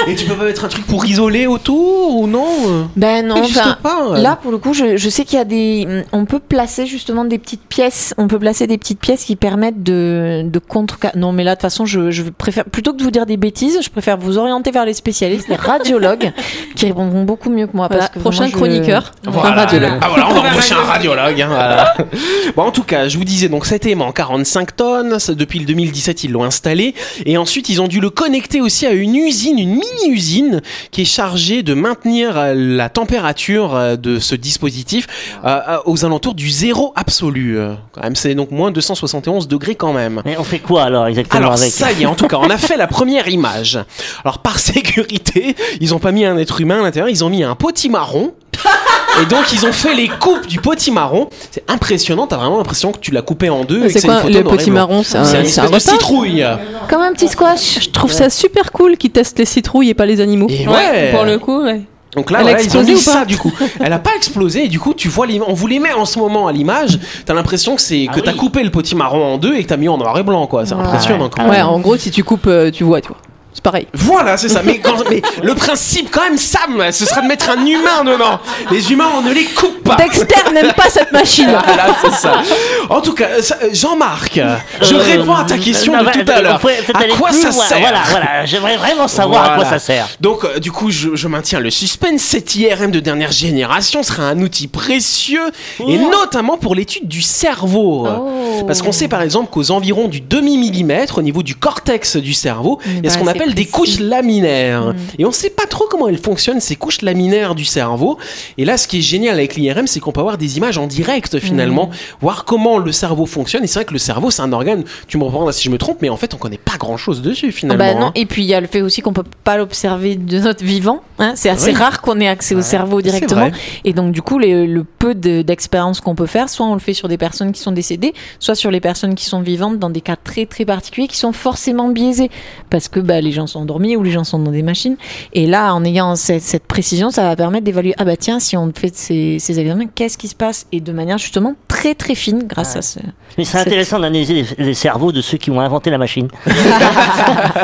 Et 0.06 0.14
tu 0.14 0.24
peux 0.26 0.34
pas 0.34 0.44
mettre 0.44 0.64
un 0.64 0.68
truc 0.68 0.86
pour 0.86 1.04
isoler 1.06 1.46
autour 1.46 2.16
ou 2.16 2.26
non 2.26 2.46
euh 2.68 2.82
Ben 2.96 3.26
non, 3.26 3.36
enfin, 3.38 3.76
pas. 3.82 4.08
ouais. 4.08 4.20
Là, 4.20 4.36
pour 4.36 4.50
le 4.50 4.58
coup, 4.58 4.74
je, 4.74 4.96
je 4.96 5.08
sais 5.08 5.24
qu'il 5.24 5.38
y 5.38 5.40
a 5.40 5.44
des. 5.44 5.86
On 6.12 6.24
peut 6.24 6.38
placer 6.40 6.86
justement 6.86 7.24
des 7.24 7.38
petites 7.38 7.62
pièces. 7.62 8.14
On 8.18 8.26
peut 8.28 8.38
placer 8.38 8.66
des 8.66 8.78
petites 8.78 8.98
pièces 9.00 9.24
qui 9.24 9.36
permettent 9.36 9.82
de, 9.82 10.42
de 10.44 10.58
contre. 10.58 10.98
Non, 11.14 11.32
mais 11.32 11.44
là, 11.44 11.52
de 11.52 11.56
toute 11.56 11.62
façon, 11.62 11.86
je, 11.86 12.10
je 12.10 12.22
préfère. 12.24 12.64
Plutôt 12.64 12.92
que 12.92 12.98
de 12.98 13.04
vous 13.04 13.10
dire 13.10 13.26
des 13.26 13.36
bêtises, 13.36 13.78
je 13.82 13.90
préfère 13.90 14.16
vous 14.18 14.38
orienter 14.38 14.70
vers 14.70 14.84
les 14.84 14.94
spécialistes, 14.94 15.48
les 15.48 15.56
radiologues, 15.56 16.32
qui 16.76 16.86
répondront 16.86 17.22
beaucoup 17.24 17.50
mieux 17.50 17.66
que 17.66 17.76
moi. 17.76 17.86
Voilà, 17.88 18.04
parce 18.04 18.14
que 18.14 18.18
prochain 18.20 18.46
je- 18.46 18.52
chroniqueur, 18.52 19.12
un 19.26 19.30
radiologue. 19.30 19.92
Ah 20.00 20.08
voilà, 20.08 20.28
on 20.30 20.34
va 20.34 20.50
embaucher 20.50 20.74
un 20.74 20.84
radiologue. 20.84 21.40
hein, 21.40 21.46
voilà. 21.48 21.94
Bon, 22.56 22.64
en 22.64 22.70
tout 22.70 22.82
cas, 22.82 23.08
je 23.08 23.16
vous 23.16 23.24
disais 23.24 23.48
donc 23.48 23.64
cet 23.66 23.86
aimant 23.86 24.12
45 24.12 24.76
tonnes. 24.76 25.18
ça, 25.18 25.34
Depuis 25.34 25.58
le 25.58 25.64
2017, 25.64 26.24
ils 26.24 26.32
l'ont 26.32 26.44
installé 26.44 26.94
et 27.24 27.38
ensuite 27.38 27.68
ils 27.68 27.80
ont 27.80 27.88
dû 27.92 28.00
le 28.00 28.08
connecter 28.08 28.62
aussi 28.62 28.86
à 28.86 28.92
une 28.92 29.14
usine, 29.14 29.58
une 29.58 29.72
mini 29.72 30.08
usine 30.08 30.62
qui 30.92 31.02
est 31.02 31.04
chargée 31.04 31.62
de 31.62 31.74
maintenir 31.74 32.38
euh, 32.38 32.54
la 32.56 32.88
température 32.88 33.76
euh, 33.76 33.96
de 33.96 34.18
ce 34.18 34.34
dispositif 34.34 35.06
euh, 35.44 35.76
aux 35.84 36.02
alentours 36.06 36.32
du 36.32 36.48
zéro 36.48 36.94
absolu. 36.96 37.58
Quand 37.92 38.02
même, 38.02 38.16
c'est 38.16 38.34
donc 38.34 38.50
moins 38.50 38.70
271 38.70 39.46
degrés 39.46 39.74
quand 39.74 39.92
même. 39.92 40.22
Mais 40.24 40.38
on 40.38 40.44
fait 40.44 40.58
quoi 40.58 40.84
alors 40.84 41.06
exactement 41.06 41.38
Alors 41.38 41.52
avec 41.52 41.70
ça 41.70 41.92
y 41.92 42.04
est, 42.04 42.06
en 42.06 42.14
tout 42.14 42.28
cas, 42.28 42.38
on 42.38 42.48
a 42.48 42.56
fait 42.56 42.78
la 42.78 42.86
première 42.86 43.28
image. 43.28 43.78
Alors 44.24 44.38
par 44.38 44.58
sécurité, 44.72 45.54
ils 45.82 45.94
ont 45.94 45.98
pas 45.98 46.12
mis 46.12 46.24
un 46.24 46.38
être 46.38 46.62
humain 46.62 46.78
à 46.78 46.82
l'intérieur, 46.82 47.10
ils 47.10 47.24
ont 47.24 47.30
mis 47.30 47.44
un 47.44 47.54
potimarron. 47.54 48.32
Et 49.22 49.26
donc 49.26 49.52
ils 49.52 49.66
ont 49.66 49.72
fait 49.72 49.94
les 49.94 50.08
coupes 50.08 50.46
du 50.46 50.58
potimarron. 50.60 51.28
C'est 51.50 51.64
impressionnant, 51.68 52.26
t'as 52.26 52.36
vraiment 52.36 52.56
l'impression 52.56 52.92
que 52.92 52.98
tu 52.98 53.10
l'as 53.10 53.22
coupé 53.22 53.50
en 53.50 53.64
deux. 53.64 53.84
et 53.84 53.92
que 53.92 54.00
C'est 54.00 54.06
quoi 54.06 54.18
photo 54.20 54.32
le 54.34 54.42
noir 54.42 54.54
et 54.54 54.56
petit 54.58 54.70
blanc. 54.70 54.80
marron 54.88 55.02
C'est 55.02 55.18
un, 55.18 55.24
C'est 55.24 55.40
une 55.40 55.46
c'est 55.48 55.60
un 55.60 55.64
espèce 55.64 55.84
de 55.86 55.90
retard 55.92 56.00
citrouille. 56.00 56.46
Comme 56.88 57.02
un 57.02 57.12
petit 57.12 57.28
squash. 57.28 57.78
Je 57.82 57.90
trouve 57.90 58.10
ça 58.12 58.30
super 58.30 58.72
cool 58.72 58.96
qu'ils 58.96 59.10
testent 59.10 59.38
les 59.38 59.44
citrouilles 59.44 59.90
et 59.90 59.94
pas 59.94 60.06
les 60.06 60.20
animaux. 60.20 60.46
Et 60.48 60.66
ouais. 60.66 61.10
Pour 61.12 61.24
le 61.24 61.38
coup, 61.38 61.62
ouais. 61.62 61.82
Donc 62.14 62.30
là, 62.30 62.40
Elle 62.42 62.48
a 62.48 62.50
voilà, 62.50 62.62
ils 62.62 62.76
ont 62.76 62.80
explosé 62.82 62.92
mis 62.92 63.00
ou 63.00 63.04
pas 63.04 63.10
ça 63.12 63.24
du 63.24 63.38
coup. 63.38 63.52
Elle 63.80 63.92
a 63.94 63.98
pas 63.98 64.10
explosé 64.16 64.64
et 64.66 64.68
du 64.68 64.78
coup, 64.78 64.92
tu 64.92 65.08
vois, 65.08 65.26
on 65.46 65.54
vous 65.54 65.66
les 65.66 65.78
met 65.78 65.94
en 65.94 66.04
ce 66.04 66.18
moment 66.18 66.46
à 66.46 66.52
l'image. 66.52 66.98
T'as 67.24 67.32
l'impression 67.32 67.74
que 67.74 67.80
c'est 67.80 68.06
Ah 68.10 68.12
que 68.14 68.20
t'as 68.20 68.32
oui. 68.32 68.36
coupé 68.36 68.62
le 68.62 68.70
potimarron 68.70 69.34
en 69.34 69.38
deux 69.38 69.54
et 69.54 69.62
que 69.62 69.68
t'as 69.68 69.78
mis 69.78 69.88
en 69.88 69.96
noir 69.96 70.18
et 70.18 70.22
blanc, 70.22 70.46
quoi. 70.46 70.66
C'est 70.66 70.74
Ouais. 70.74 70.82
impressionnant. 70.82 71.30
quand 71.30 71.44
Ouais, 71.44 71.50
même. 71.58 71.66
en 71.66 71.80
gros, 71.80 71.96
si 71.96 72.10
tu 72.10 72.22
coupes, 72.22 72.46
euh, 72.48 72.70
tu 72.70 72.84
vois, 72.84 73.00
tu 73.00 73.08
vois. 73.08 73.16
C'est 73.54 73.62
pareil. 73.62 73.86
Voilà, 73.92 74.36
c'est 74.38 74.48
ça. 74.48 74.62
Mais, 74.64 74.78
quand- 74.82 75.08
mais 75.10 75.20
le 75.42 75.54
principe, 75.54 76.10
quand 76.10 76.22
même, 76.22 76.38
Sam, 76.38 76.82
ce 76.90 77.04
sera 77.04 77.20
de 77.20 77.26
mettre 77.28 77.50
un 77.50 77.64
humain 77.66 78.02
dedans. 78.04 78.40
Les 78.70 78.90
humains, 78.92 79.10
on 79.16 79.20
ne 79.22 79.32
les 79.32 79.44
coupe 79.44 79.82
pas. 79.84 79.96
Dexter 79.96 80.50
n'aime 80.54 80.72
pas 80.72 80.88
cette 80.88 81.12
machine. 81.12 81.48
Voilà, 81.66 81.94
c'est 82.02 82.12
ça. 82.12 82.42
En 82.88 83.00
tout 83.00 83.12
cas, 83.14 83.26
euh, 83.38 83.42
ça- 83.42 83.58
euh, 83.62 83.68
Jean-Marc, 83.72 84.40
je 84.80 84.94
Euh, 84.94 84.98
réponds 84.98 85.34
à 85.34 85.44
ta 85.44 85.58
question 85.58 85.92
non, 85.92 86.00
de 86.00 86.04
bah, 86.06 86.12
tout 86.12 86.32
à 86.32 86.40
l'heure. 86.40 86.60
À 86.94 86.98
aller 86.98 87.12
quoi 87.12 87.28
plus 87.28 87.40
ça 87.42 87.50
loin. 87.50 87.62
sert 87.64 87.78
Voilà, 87.80 88.00
voilà. 88.10 88.44
J'aimerais 88.46 88.76
vraiment 88.76 89.08
savoir 89.08 89.42
à 89.44 89.46
quoi 89.48 89.54
Voilà. 89.64 89.70
ça 89.70 89.78
sert. 89.78 90.08
Donc, 90.20 90.44
euh, 90.44 90.58
du 90.58 90.72
coup, 90.72 90.90
je, 90.90 91.14
je 91.14 91.28
maintiens 91.28 91.60
le 91.60 91.70
suspense. 91.70 92.20
Cet 92.22 92.54
IRM 92.56 92.90
de 92.90 93.00
dernière 93.00 93.32
génération 93.32 94.02
sera 94.02 94.24
un 94.24 94.40
outil 94.40 94.66
précieux, 94.66 95.50
et 95.86 95.98
notamment 95.98 96.56
pour 96.56 96.74
l'étude 96.74 97.06
du 97.08 97.22
cerveau. 97.22 98.08
Oh. 98.08 98.64
Parce 98.66 98.80
qu'on 98.82 98.92
sait 98.92 99.08
par 99.08 99.22
exemple 99.22 99.50
qu'aux 99.50 99.70
environs 99.70 100.08
du 100.08 100.20
demi-millimètre, 100.20 101.18
au 101.18 101.22
niveau 101.22 101.42
du 101.42 101.54
cortex 101.54 102.16
du 102.16 102.32
cerveau, 102.32 102.78
est 102.86 102.90
il 102.98 103.04
y 103.04 103.06
a 103.06 103.10
ce 103.10 103.18
pas 103.18 103.20
qu'on 103.24 103.26
appelle 103.30 103.41
des 103.50 103.66
couches 103.66 103.98
laminaires. 103.98 104.88
Mm. 104.94 104.96
Et 105.18 105.24
on 105.24 105.28
ne 105.28 105.34
sait 105.34 105.50
pas 105.50 105.66
trop 105.66 105.84
comment 105.90 106.08
elles 106.08 106.18
fonctionnent, 106.18 106.60
ces 106.60 106.76
couches 106.76 107.02
laminaires 107.02 107.54
du 107.54 107.64
cerveau. 107.64 108.18
Et 108.58 108.64
là, 108.64 108.76
ce 108.76 108.86
qui 108.88 108.98
est 108.98 109.02
génial 109.02 109.34
avec 109.34 109.56
l'IRM, 109.56 109.86
c'est 109.86 110.00
qu'on 110.00 110.12
peut 110.12 110.20
avoir 110.20 110.38
des 110.38 110.56
images 110.58 110.78
en 110.78 110.86
direct 110.86 111.38
finalement, 111.38 111.90
voir 112.20 112.44
comment 112.44 112.78
le 112.78 112.92
cerveau 112.92 113.26
fonctionne. 113.26 113.64
Et 113.64 113.66
c'est 113.66 113.78
vrai 113.80 113.84
que 113.84 113.92
le 113.92 113.98
cerveau, 113.98 114.30
c'est 114.30 114.42
un 114.42 114.52
organe, 114.52 114.84
tu 115.08 115.18
me 115.18 115.24
reprendras 115.24 115.52
si 115.52 115.64
je 115.64 115.70
me 115.70 115.78
trompe, 115.78 115.98
mais 116.02 116.08
en 116.08 116.16
fait, 116.16 116.34
on 116.34 116.36
connaît 116.38 116.58
pas 116.58 116.76
grand-chose 116.78 117.22
dessus 117.22 117.48
Ah 117.48 117.52
finalement. 117.52 117.84
bah 117.84 117.94
non, 117.94 118.06
hein. 118.06 118.12
et 118.14 118.26
puis 118.26 118.42
il 118.42 118.48
y 118.48 118.54
a 118.54 118.60
le 118.60 118.66
fait 118.66 118.82
aussi 118.82 119.00
qu'on 119.02 119.12
peut 119.12 119.24
pas 119.44 119.56
l'observer 119.56 120.16
de 120.16 120.38
notre 120.38 120.64
vivant. 120.64 121.02
hein. 121.18 121.32
C'est 121.36 121.48
assez 121.50 121.70
Oui. 121.70 121.76
rare 121.76 122.00
qu'on 122.00 122.20
ait 122.20 122.28
accès 122.28 122.54
au 122.54 122.62
cerveau 122.62 123.00
directement. 123.02 123.50
Et 123.84 123.92
donc 123.92 124.12
du 124.12 124.22
coup, 124.22 124.38
les- 124.38 124.66
le 124.66 124.84
peu 124.84 125.14
de- 125.14 125.42
d'expérience 125.42 126.00
qu'on 126.00 126.14
peut 126.14 126.26
faire, 126.26 126.48
soit 126.48 126.66
on 126.66 126.74
le 126.74 126.80
fait 126.80 126.94
sur 126.94 127.08
des 127.08 127.18
personnes 127.18 127.52
qui 127.52 127.60
sont 127.60 127.72
décédées, 127.72 128.12
soit 128.38 128.54
sur 128.54 128.70
les 128.70 128.80
personnes 128.80 129.14
qui 129.14 129.24
sont 129.24 129.40
vivantes 129.40 129.78
dans 129.78 129.90
des 129.90 130.00
cas 130.00 130.16
très 130.16 130.46
très 130.46 130.64
particuliers 130.64 131.08
qui 131.08 131.16
sont 131.16 131.32
forcément 131.32 131.88
biaisés 131.88 132.30
parce 132.70 132.88
que 132.88 133.00
bah, 133.00 133.20
les 133.20 133.31
gens 133.32 133.46
sont 133.46 133.60
endormis 133.60 133.96
ou 133.96 134.02
les 134.02 134.10
gens 134.10 134.24
sont 134.24 134.38
dans 134.38 134.50
des 134.50 134.62
machines. 134.62 134.96
Et 135.32 135.46
là, 135.46 135.74
en 135.74 135.84
ayant 135.84 136.16
cette, 136.16 136.42
cette 136.42 136.64
précision, 136.64 137.10
ça 137.10 137.22
va 137.22 137.36
permettre 137.36 137.64
d'évaluer 137.64 137.94
ah 137.98 138.04
bah 138.04 138.16
tiens, 138.16 138.40
si 138.40 138.56
on 138.56 138.70
fait 138.74 138.94
ces, 138.96 139.38
ces 139.38 139.58
examens, 139.60 139.86
qu'est-ce 139.94 140.18
qui 140.18 140.28
se 140.28 140.34
passe? 140.34 140.66
Et 140.72 140.80
de 140.80 140.92
manière 140.92 141.18
justement 141.18 141.54
très 141.68 141.94
très 141.94 142.14
fine 142.14 142.44
grâce 142.46 142.76
à 142.76 142.82
ce. 142.82 142.98
Mais 143.38 143.44
c'est 143.44 143.58
intéressant 143.58 143.98
d'analyser 143.98 144.46
les, 144.58 144.64
les 144.64 144.74
cerveaux 144.74 145.12
de 145.12 145.20
ceux 145.20 145.38
qui 145.38 145.50
ont 145.50 145.60
inventé 145.60 145.90
la 145.90 145.98
machine. 145.98 146.28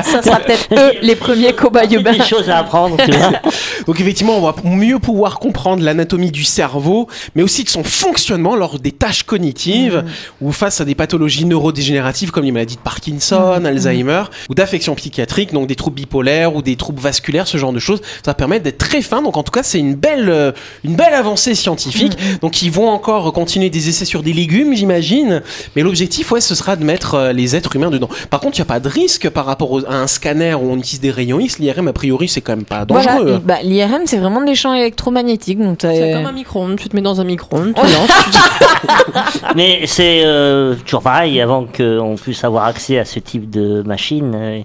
ça 0.03 0.23
sera 0.23 0.41
peut-être 0.41 0.69
eux 0.73 0.93
les 1.03 1.17
premiers 1.17 1.53
cobayes 1.53 1.87
Il 1.87 1.93
y 1.93 1.97
a 1.97 1.99
urbains. 1.99 2.13
des 2.13 2.25
choses 2.25 2.49
à 2.49 2.59
apprendre, 2.59 2.97
tu 3.05 3.11
vois. 3.13 3.33
Donc 3.87 4.01
effectivement, 4.01 4.37
on 4.37 4.41
va 4.41 4.55
mieux 4.65 4.99
pouvoir 4.99 5.39
comprendre 5.39 5.83
l'anatomie 5.83 6.31
du 6.31 6.45
cerveau, 6.45 7.09
mais 7.35 7.43
aussi 7.43 7.65
de 7.65 7.69
son 7.69 7.85
fonctionnement 7.85 8.57
lors 8.57 8.79
des 8.79 8.93
tâches 8.93 9.23
cognitives 9.23 10.05
ou 10.41 10.53
face 10.53 10.81
à 10.81 10.85
des 10.85 10.95
pathologies 10.95 11.45
neurodégénératives 11.45 12.31
comme 12.31 12.45
les 12.45 12.53
maladies 12.53 12.77
de 12.77 12.81
Parkinson, 12.81 13.65
Alzheimer 13.65 14.25
ou 14.49 14.55
d'affections 14.55 14.95
psychiatriques, 14.95 15.53
donc 15.59 15.69
des 15.69 15.75
troubles 15.77 15.97
bipolaires 15.97 16.55
ou 16.55 16.63
des 16.63 16.77
troubles 16.77 17.01
vasculaires, 17.01 17.47
ce 17.49 17.59
genre 17.59 17.73
de 17.73 17.79
choses. 17.79 18.01
Ça 18.25 18.31
va 18.31 18.35
permettre 18.35 18.65
d'être 18.65 18.79
très 18.79 19.03
fin. 19.03 19.23
Donc 19.23 19.37
en 19.37 19.43
tout 19.43 19.51
cas, 19.53 19.63
c'est 19.63 19.79
une 19.79 19.95
belle, 19.95 20.29
euh, 20.29 20.53
une 20.85 20.95
belle 20.97 21.15
avancée 21.15 21.55
scientifique. 21.55 22.13
Donc 22.41 22.63
ils 22.63 22.71
vont 22.71 22.89
encore 22.89 23.33
continuer 23.33 23.71
des 23.71 23.89
essais 23.89 24.05
sur 24.05 24.23
des 24.23 24.33
légumes, 24.33 24.75
j'imagine. 24.75 25.43
Mais 25.77 25.83
l'objectif, 25.83 26.31
ouais, 26.33 26.41
ce 26.41 26.55
sera 26.55 26.77
de 26.77 26.85
mettre 26.85 27.15
euh, 27.15 27.33
les 27.33 27.57
êtres 27.57 27.75
humains 27.77 27.91
dedans. 27.91 28.09
Par 28.31 28.41
contre, 28.41 28.57
il 28.59 28.61
n'y 28.61 28.67
a 28.67 28.73
pas 28.73 28.81
de 28.81 28.89
risque 28.89 29.29
par 29.29 29.45
rapport 29.47 29.81
à 29.89 29.95
un 29.97 30.07
scanner 30.07 30.55
où 30.55 30.71
on 30.71 30.77
utilise 30.79 31.01
des 31.01 31.11
rayons 31.11 31.41
X. 31.41 31.59
L'IRM, 31.59 31.89
a 31.89 31.93
priori, 31.93 32.29
c'est 32.29 32.41
quand 32.41 32.57
même 32.57 32.65
pas 32.65 32.85
dangereux. 32.85 33.23
Voilà, 33.23 33.37
et 33.37 33.41
bah, 33.41 33.57
l'IRM, 33.63 34.03
c'est 34.07 34.19
vraiment 34.19 34.43
des 34.43 34.55
champs 34.55 34.75
électromagnétiques. 34.75 35.59
Donc 35.61 35.79
t'as- 35.79 35.95
C'est 35.95 36.13
comme 36.13 36.27
un 36.27 36.33
micro-ondes. 36.33 36.77
Tu 36.79 36.89
te 36.89 36.95
mets 36.97 37.03
dans 37.03 37.21
un 37.21 37.25
micro-ondes, 37.25 37.75
tu 37.75 37.81
lances. 37.93 38.11
Mais 39.57 39.83
c'est 39.87 40.23
euh, 40.25 40.75
toujours 40.87 41.03
pareil, 41.03 41.41
avant 41.41 41.67
qu'on 41.67 42.15
puisse 42.21 42.45
avoir 42.45 42.65
accès 42.65 42.99
à 42.99 43.05
ce 43.05 43.19
type 43.19 43.51
de 43.51 43.83
machine, 43.83 44.33
euh, 44.35 44.61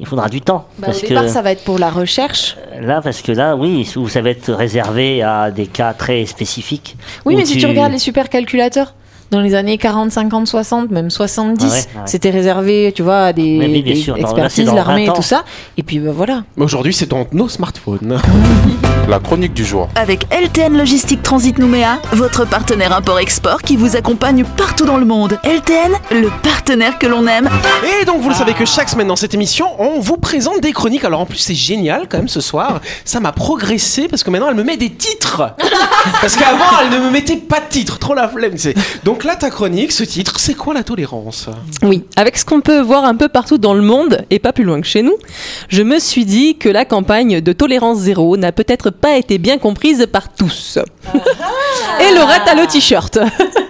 il 0.00 0.06
faudra 0.06 0.28
du 0.28 0.40
temps. 0.40 0.66
Bah, 0.78 0.86
parce 0.86 1.02
au 1.02 1.06
départ, 1.06 1.24
que 1.24 1.30
ça 1.30 1.42
va 1.42 1.52
être 1.52 1.64
pour 1.64 1.78
la 1.78 1.90
recherche. 1.90 2.56
là, 2.80 3.00
parce 3.02 3.22
que 3.22 3.32
là, 3.32 3.56
oui, 3.56 3.88
ça 4.08 4.22
va 4.22 4.30
être 4.30 4.52
réservé 4.52 5.22
à 5.22 5.50
des 5.50 5.66
cas 5.66 5.92
très 5.92 6.24
spécifiques. 6.26 6.96
Oui, 7.24 7.34
mais 7.36 7.44
si 7.44 7.58
tu 7.58 7.66
regardes 7.66 7.92
les 7.92 7.98
supercalculateurs, 7.98 8.94
dans 9.30 9.40
les 9.40 9.54
années 9.54 9.78
40, 9.78 10.10
50, 10.12 10.46
60, 10.46 10.90
même 10.90 11.10
70, 11.10 11.64
Ah 11.64 11.68
ouais, 11.68 11.74
ouais. 11.76 11.84
c'était 12.06 12.30
réservé, 12.30 12.92
tu 12.94 13.02
vois, 13.02 13.18
à 13.26 13.32
des, 13.32 13.58
Mais 13.58 13.66
oui, 13.66 13.82
des 13.82 14.10
expertises, 14.20 14.72
l'armée 14.72 15.06
20 15.06 15.12
et 15.12 15.16
tout 15.16 15.22
ça. 15.22 15.44
Et 15.76 15.82
puis 15.82 15.98
bah, 15.98 16.12
voilà. 16.14 16.44
Aujourd'hui, 16.56 16.94
c'est 16.94 17.08
dans 17.08 17.26
nos 17.32 17.48
smartphones. 17.48 18.18
La 19.08 19.18
chronique 19.20 19.54
du 19.54 19.64
jour. 19.64 19.88
Avec 19.94 20.26
LTN 20.30 20.76
Logistique 20.76 21.22
Transit 21.22 21.58
Nouméa, 21.58 21.98
votre 22.12 22.44
partenaire 22.46 22.94
import-export 22.94 23.62
qui 23.62 23.76
vous 23.76 23.96
accompagne 23.96 24.44
partout 24.44 24.84
dans 24.84 24.98
le 24.98 25.06
monde. 25.06 25.38
LTN, 25.44 25.92
le 26.10 26.28
partenaire 26.42 26.98
que 26.98 27.06
l'on 27.06 27.26
aime. 27.26 27.48
Et 28.02 28.04
donc, 28.04 28.20
vous 28.20 28.28
le 28.28 28.34
savez 28.34 28.52
que 28.52 28.66
chaque 28.66 28.90
semaine 28.90 29.08
dans 29.08 29.16
cette 29.16 29.32
émission, 29.32 29.66
on 29.78 29.98
vous 30.00 30.18
présente 30.18 30.60
des 30.60 30.72
chroniques. 30.72 31.04
Alors, 31.04 31.20
en 31.20 31.26
plus, 31.26 31.38
c'est 31.38 31.54
génial 31.54 32.06
quand 32.08 32.18
même 32.18 32.28
ce 32.28 32.42
soir. 32.42 32.80
Ça 33.06 33.18
m'a 33.18 33.32
progressé 33.32 34.08
parce 34.08 34.22
que 34.22 34.30
maintenant, 34.30 34.48
elle 34.50 34.56
me 34.56 34.64
met 34.64 34.76
des 34.76 34.90
titres. 34.90 35.54
Parce 36.20 36.36
qu'avant, 36.36 36.64
elle 36.82 36.90
ne 37.00 37.04
me 37.04 37.10
mettait 37.10 37.36
pas 37.36 37.60
de 37.60 37.66
titres. 37.68 37.98
Trop 37.98 38.14
la 38.14 38.28
flemme. 38.28 38.56
c'est- 38.56 38.74
Donc, 39.04 39.17
donc 39.18 39.24
là, 39.24 39.34
ta 39.34 39.50
chronique, 39.50 39.90
ce 39.90 40.04
titre, 40.04 40.38
c'est 40.38 40.54
quoi 40.54 40.74
la 40.74 40.84
tolérance? 40.84 41.48
Oui, 41.82 42.04
avec 42.14 42.38
ce 42.38 42.44
qu'on 42.44 42.60
peut 42.60 42.78
voir 42.80 43.04
un 43.04 43.16
peu 43.16 43.28
partout 43.28 43.58
dans 43.58 43.74
le 43.74 43.82
monde, 43.82 44.24
et 44.30 44.38
pas 44.38 44.52
plus 44.52 44.62
loin 44.62 44.80
que 44.80 44.86
chez 44.86 45.02
nous, 45.02 45.16
je 45.68 45.82
me 45.82 45.98
suis 45.98 46.24
dit 46.24 46.56
que 46.56 46.68
la 46.68 46.84
campagne 46.84 47.40
de 47.40 47.52
tolérance 47.52 47.98
zéro 47.98 48.36
n'a 48.36 48.52
peut-être 48.52 48.90
pas 48.90 49.16
été 49.16 49.38
bien 49.38 49.58
comprise 49.58 50.06
par 50.06 50.32
tous. 50.32 50.78
et 52.00 52.14
Laurette 52.14 52.46
a 52.46 52.54
le 52.54 52.68
t-shirt. 52.68 53.18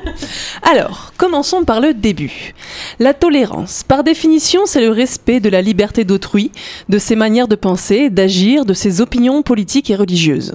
Alors, 0.63 1.13
commençons 1.17 1.65
par 1.65 1.81
le 1.81 1.95
début. 1.95 2.55
La 2.99 3.15
tolérance, 3.15 3.83
par 3.83 4.05
définition, 4.05 4.63
c'est 4.67 4.81
le 4.81 4.91
respect 4.91 5.41
de 5.41 5.49
la 5.49 5.63
liberté 5.63 6.05
d'autrui, 6.05 6.51
de 6.89 6.99
ses 6.99 7.17
manières 7.17 7.49
de 7.49 7.57
penser, 7.57 8.11
d'agir, 8.11 8.65
de 8.65 8.75
ses 8.75 9.01
opinions 9.01 9.43
politiques 9.43 9.91
et 9.91 9.97
religieuses. 9.97 10.55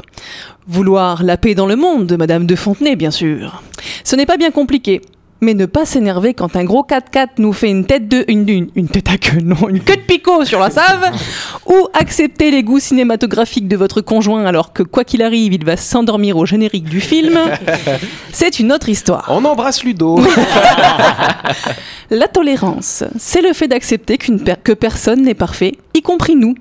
Vouloir 0.68 1.24
la 1.24 1.38
paix 1.38 1.56
dans 1.56 1.68
le 1.68 1.76
monde 1.76 2.08
de 2.08 2.16
Madame 2.16 2.46
de 2.46 2.56
Fontenay, 2.56 2.96
bien 2.96 3.12
sûr. 3.12 3.64
Ce 4.04 4.16
n'est 4.16 4.26
pas 4.26 4.38
bien 4.38 4.52
compliqué. 4.52 5.02
Mais 5.44 5.54
ne 5.56 5.66
pas 5.66 5.86
s'énerver 5.86 6.34
quand 6.34 6.56
un 6.56 6.64
gros 6.64 6.86
4x4 6.90 7.28
nous 7.40 7.52
fait 7.52 7.70
une 7.70 7.86
tête 7.86 8.08
de 8.08 8.24
une, 8.30 8.48
une, 8.48 8.70
une 8.76 8.88
tête 8.88 9.10
à 9.10 9.18
queue, 9.18 9.42
non, 9.44 9.68
une 9.68 9.82
queue 9.82 9.98
de 9.98 10.02
picot 10.02 10.46
sur 10.46 10.58
la 10.62 10.70
save, 10.70 11.12
ou 11.66 11.88
accepter 11.94 12.50
les 12.50 12.64
goûts 12.64 12.80
cinématographiques 12.80 13.68
de 13.68 13.76
votre 13.76 14.00
conjoint 14.00 14.46
alors 14.46 14.72
que 14.72 14.84
quoi 14.84 15.04
qu'il 15.04 15.22
arrive, 15.22 15.52
il 15.52 15.66
va 15.66 15.76
s'endormir 15.76 16.38
au 16.38 16.46
générique 16.46 16.86
du 16.86 17.02
film, 17.02 17.38
c'est 18.32 18.60
une 18.62 18.72
autre 18.72 18.88
histoire. 18.88 19.26
On 19.28 19.44
embrasse 19.44 19.84
Ludo. 19.84 20.18
La 22.10 22.30
tolérance, 22.30 23.04
c'est 23.18 23.42
le 23.42 23.52
fait 23.52 23.68
d'accepter 23.68 24.18
per- 24.18 24.56
que 24.64 24.72
personne 24.72 25.24
n'est 25.24 25.34
parfait, 25.34 25.74
y 25.94 26.02
compris 26.02 26.38
nous. 26.38 26.56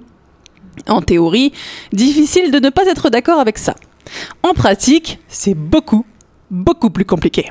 En 0.89 1.03
théorie, 1.03 1.53
difficile 1.93 2.51
de 2.51 2.59
ne 2.59 2.71
pas 2.71 2.87
être 2.87 3.11
d'accord 3.11 3.39
avec 3.39 3.59
ça. 3.59 3.77
En 4.43 4.55
pratique, 4.55 5.21
c'est 5.29 5.55
beaucoup, 5.55 6.05
beaucoup 6.53 6.91
plus 6.91 7.05
compliqué. 7.05 7.51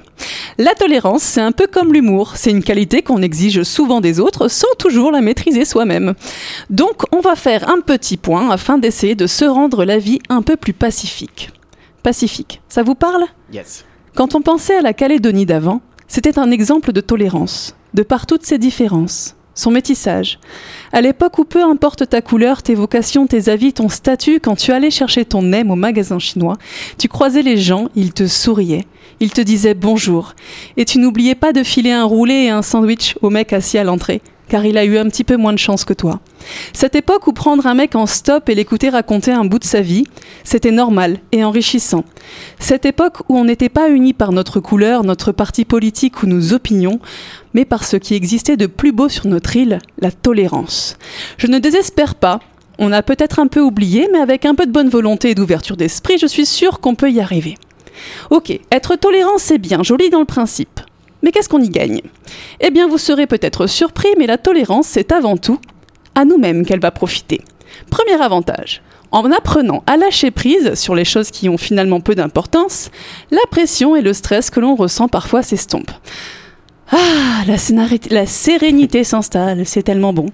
La 0.57 0.75
tolérance, 0.75 1.23
c'est 1.23 1.41
un 1.41 1.51
peu 1.51 1.67
comme 1.67 1.91
l'humour, 1.91 2.33
c'est 2.35 2.51
une 2.51 2.63
qualité 2.63 3.01
qu'on 3.01 3.21
exige 3.21 3.63
souvent 3.63 3.99
des 3.99 4.19
autres 4.19 4.47
sans 4.47 4.73
toujours 4.77 5.11
la 5.11 5.21
maîtriser 5.21 5.65
soi-même. 5.65 6.13
Donc 6.69 7.03
on 7.11 7.19
va 7.19 7.35
faire 7.35 7.67
un 7.67 7.81
petit 7.81 8.15
point 8.15 8.49
afin 8.49 8.77
d'essayer 8.77 9.15
de 9.15 9.27
se 9.27 9.43
rendre 9.43 9.83
la 9.83 9.97
vie 9.97 10.19
un 10.29 10.43
peu 10.43 10.55
plus 10.55 10.73
pacifique. 10.73 11.49
Pacifique, 12.03 12.61
ça 12.69 12.83
vous 12.83 12.95
parle? 12.95 13.25
Yes. 13.51 13.85
quand 14.15 14.35
on 14.35 14.41
pensait 14.41 14.77
à 14.77 14.81
la 14.81 14.93
Calédonie 14.93 15.45
d'avant, 15.45 15.81
c'était 16.07 16.39
un 16.39 16.51
exemple 16.51 16.93
de 16.93 17.01
tolérance, 17.01 17.75
de 17.93 18.03
par 18.03 18.25
toutes 18.25 18.45
ses 18.45 18.57
différences, 18.57 19.35
son 19.53 19.71
métissage. 19.71 20.39
À 20.91 21.01
l'époque 21.01 21.37
où 21.39 21.45
peu 21.45 21.63
importe 21.63 22.07
ta 22.09 22.21
couleur, 22.21 22.63
tes 22.63 22.75
vocations, 22.75 23.27
tes 23.27 23.49
avis, 23.49 23.73
ton 23.73 23.89
statut, 23.89 24.39
quand 24.39 24.55
tu 24.55 24.71
allais 24.71 24.91
chercher 24.91 25.25
ton 25.25 25.41
nem 25.41 25.71
au 25.71 25.75
magasin 25.75 26.19
chinois, 26.19 26.57
tu 26.97 27.07
croisais 27.07 27.41
les 27.41 27.57
gens, 27.57 27.89
ils 27.95 28.13
te 28.13 28.27
souriaient, 28.27 28.85
ils 29.19 29.31
te 29.31 29.41
disaient 29.41 29.73
bonjour, 29.73 30.35
et 30.77 30.85
tu 30.85 30.99
n'oubliais 30.99 31.35
pas 31.35 31.53
de 31.53 31.63
filer 31.63 31.91
un 31.91 32.05
roulé 32.05 32.33
et 32.33 32.49
un 32.49 32.61
sandwich 32.61 33.15
au 33.21 33.29
mec 33.29 33.53
assis 33.53 33.77
à 33.77 33.83
l'entrée, 33.83 34.21
car 34.51 34.65
il 34.65 34.77
a 34.77 34.83
eu 34.83 34.97
un 34.97 35.05
petit 35.05 35.23
peu 35.23 35.37
moins 35.37 35.53
de 35.53 35.57
chance 35.57 35.85
que 35.85 35.93
toi. 35.93 36.19
Cette 36.73 36.95
époque 36.95 37.25
où 37.25 37.31
prendre 37.31 37.65
un 37.67 37.73
mec 37.73 37.95
en 37.95 38.05
stop 38.05 38.49
et 38.49 38.53
l'écouter 38.53 38.89
raconter 38.89 39.31
un 39.31 39.45
bout 39.45 39.59
de 39.59 39.63
sa 39.63 39.79
vie, 39.79 40.03
c'était 40.43 40.71
normal 40.71 41.19
et 41.31 41.45
enrichissant. 41.45 42.03
Cette 42.59 42.85
époque 42.85 43.19
où 43.29 43.37
on 43.37 43.45
n'était 43.45 43.69
pas 43.69 43.89
unis 43.89 44.11
par 44.11 44.33
notre 44.33 44.59
couleur, 44.59 45.05
notre 45.05 45.31
parti 45.31 45.63
politique 45.63 46.21
ou 46.21 46.25
nos 46.25 46.51
opinions, 46.51 46.99
mais 47.53 47.63
par 47.63 47.85
ce 47.85 47.95
qui 47.95 48.13
existait 48.13 48.57
de 48.57 48.65
plus 48.65 48.91
beau 48.91 49.07
sur 49.07 49.25
notre 49.25 49.55
île, 49.55 49.79
la 49.99 50.11
tolérance. 50.11 50.97
Je 51.37 51.47
ne 51.47 51.57
désespère 51.57 52.15
pas. 52.15 52.41
On 52.77 52.91
a 52.91 53.03
peut-être 53.03 53.39
un 53.39 53.47
peu 53.47 53.61
oublié, 53.61 54.09
mais 54.11 54.19
avec 54.19 54.45
un 54.45 54.55
peu 54.55 54.65
de 54.65 54.71
bonne 54.73 54.89
volonté 54.89 55.29
et 55.29 55.35
d'ouverture 55.35 55.77
d'esprit, 55.77 56.17
je 56.17 56.27
suis 56.27 56.45
sûre 56.45 56.81
qu'on 56.81 56.95
peut 56.95 57.09
y 57.09 57.21
arriver. 57.21 57.57
Ok, 58.31 58.51
être 58.69 58.97
tolérant, 58.97 59.37
c'est 59.37 59.59
bien, 59.59 59.81
joli 59.81 60.09
dans 60.09 60.19
le 60.19 60.25
principe. 60.25 60.81
Mais 61.23 61.31
qu'est-ce 61.31 61.49
qu'on 61.49 61.61
y 61.61 61.69
gagne? 61.69 62.01
Eh 62.59 62.71
bien, 62.71 62.87
vous 62.87 62.97
serez 62.97 63.27
peut-être 63.27 63.67
surpris, 63.67 64.09
mais 64.17 64.27
la 64.27 64.37
tolérance, 64.37 64.87
c'est 64.87 65.11
avant 65.11 65.37
tout 65.37 65.59
à 66.15 66.25
nous-mêmes 66.25 66.65
qu'elle 66.65 66.79
va 66.79 66.91
profiter. 66.91 67.41
Premier 67.89 68.21
avantage. 68.21 68.81
En 69.11 69.29
apprenant 69.31 69.83
à 69.87 69.97
lâcher 69.97 70.31
prise 70.31 70.75
sur 70.75 70.95
les 70.95 71.03
choses 71.03 71.31
qui 71.31 71.49
ont 71.49 71.57
finalement 71.57 71.99
peu 71.99 72.15
d'importance, 72.15 72.91
la 73.29 73.41
pression 73.49 73.95
et 73.95 74.01
le 74.01 74.13
stress 74.13 74.49
que 74.49 74.61
l'on 74.61 74.75
ressent 74.75 75.09
parfois 75.09 75.43
s'estompent. 75.43 75.91
Ah, 76.93 77.43
la, 77.47 78.25
sérénité 78.25 79.05
s'installe, 79.05 79.65
c'est 79.65 79.83
tellement 79.83 80.11
bon. 80.11 80.25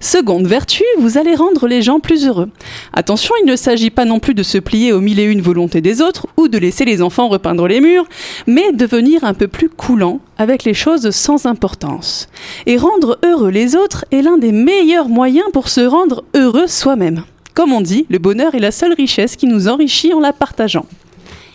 Seconde 0.00 0.48
vertu, 0.48 0.82
vous 0.98 1.16
allez 1.16 1.36
rendre 1.36 1.68
les 1.68 1.80
gens 1.80 2.00
plus 2.00 2.26
heureux. 2.26 2.50
Attention, 2.92 3.32
il 3.40 3.46
ne 3.46 3.54
s'agit 3.54 3.90
pas 3.90 4.04
non 4.04 4.18
plus 4.18 4.34
de 4.34 4.42
se 4.42 4.58
plier 4.58 4.92
aux 4.92 5.00
mille 5.00 5.20
et 5.20 5.24
une 5.24 5.40
volontés 5.40 5.80
des 5.80 6.02
autres 6.02 6.26
ou 6.36 6.48
de 6.48 6.58
laisser 6.58 6.84
les 6.84 7.02
enfants 7.02 7.28
repeindre 7.28 7.68
les 7.68 7.80
murs, 7.80 8.08
mais 8.48 8.72
devenir 8.72 9.22
un 9.22 9.32
peu 9.32 9.46
plus 9.46 9.68
coulant 9.68 10.18
avec 10.38 10.64
les 10.64 10.74
choses 10.74 11.10
sans 11.10 11.46
importance. 11.46 12.28
Et 12.66 12.76
rendre 12.78 13.18
heureux 13.24 13.50
les 13.50 13.76
autres 13.76 14.04
est 14.10 14.22
l'un 14.22 14.38
des 14.38 14.50
meilleurs 14.52 15.08
moyens 15.08 15.46
pour 15.52 15.68
se 15.68 15.82
rendre 15.82 16.24
heureux 16.34 16.66
soi-même. 16.66 17.22
Comme 17.54 17.72
on 17.72 17.80
dit, 17.80 18.06
le 18.10 18.18
bonheur 18.18 18.56
est 18.56 18.60
la 18.60 18.72
seule 18.72 18.94
richesse 18.94 19.36
qui 19.36 19.46
nous 19.46 19.68
enrichit 19.68 20.14
en 20.14 20.20
la 20.20 20.32
partageant. 20.32 20.86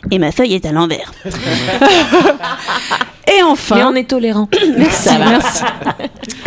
Et 0.10 0.20
ma 0.20 0.32
feuille 0.32 0.54
est 0.54 0.66
à 0.66 0.72
l'envers. 0.72 1.12
Et 3.28 3.44
enfin, 3.44 3.76
Mais 3.76 3.84
on 3.84 3.96
est 3.96 4.08
tolérant. 4.10 4.48
Merci, 4.78 5.10
merci. 5.20 5.64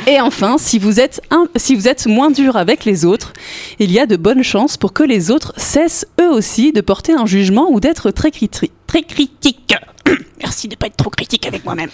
Et 0.07 0.21
enfin, 0.21 0.57
si 0.59 0.79
vous, 0.79 0.99
êtes 0.99 1.21
un- 1.31 1.47
si 1.57 1.75
vous 1.75 1.89
êtes 1.89 2.07
moins 2.07 2.31
dur 2.31 2.57
avec 2.57 2.85
les 2.87 3.05
autres, 3.05 3.33
il 3.79 3.93
y 3.93 3.99
a 4.01 4.07
de 4.07 4.17
bonnes 4.17 4.43
chances 4.43 4.77
pour 4.79 4.93
que 4.95 5.03
les 5.03 5.31
autres 5.31 5.53
cessent 5.59 6.07
eux 6.21 6.31
aussi 6.31 6.73
de 6.73 6.81
porter 6.81 7.13
un 7.13 7.27
jugement 7.27 7.69
ou 7.71 7.81
d'être 7.81 8.11
très, 8.11 8.31
critri- 8.31 8.71
très 8.87 9.03
critiques. 9.03 9.75
Merci 10.41 10.69
de 10.69 10.75
ne 10.75 10.79
pas 10.79 10.87
être 10.87 10.97
trop 10.97 11.11
critique 11.11 11.47
avec 11.47 11.65
moi-même. 11.65 11.91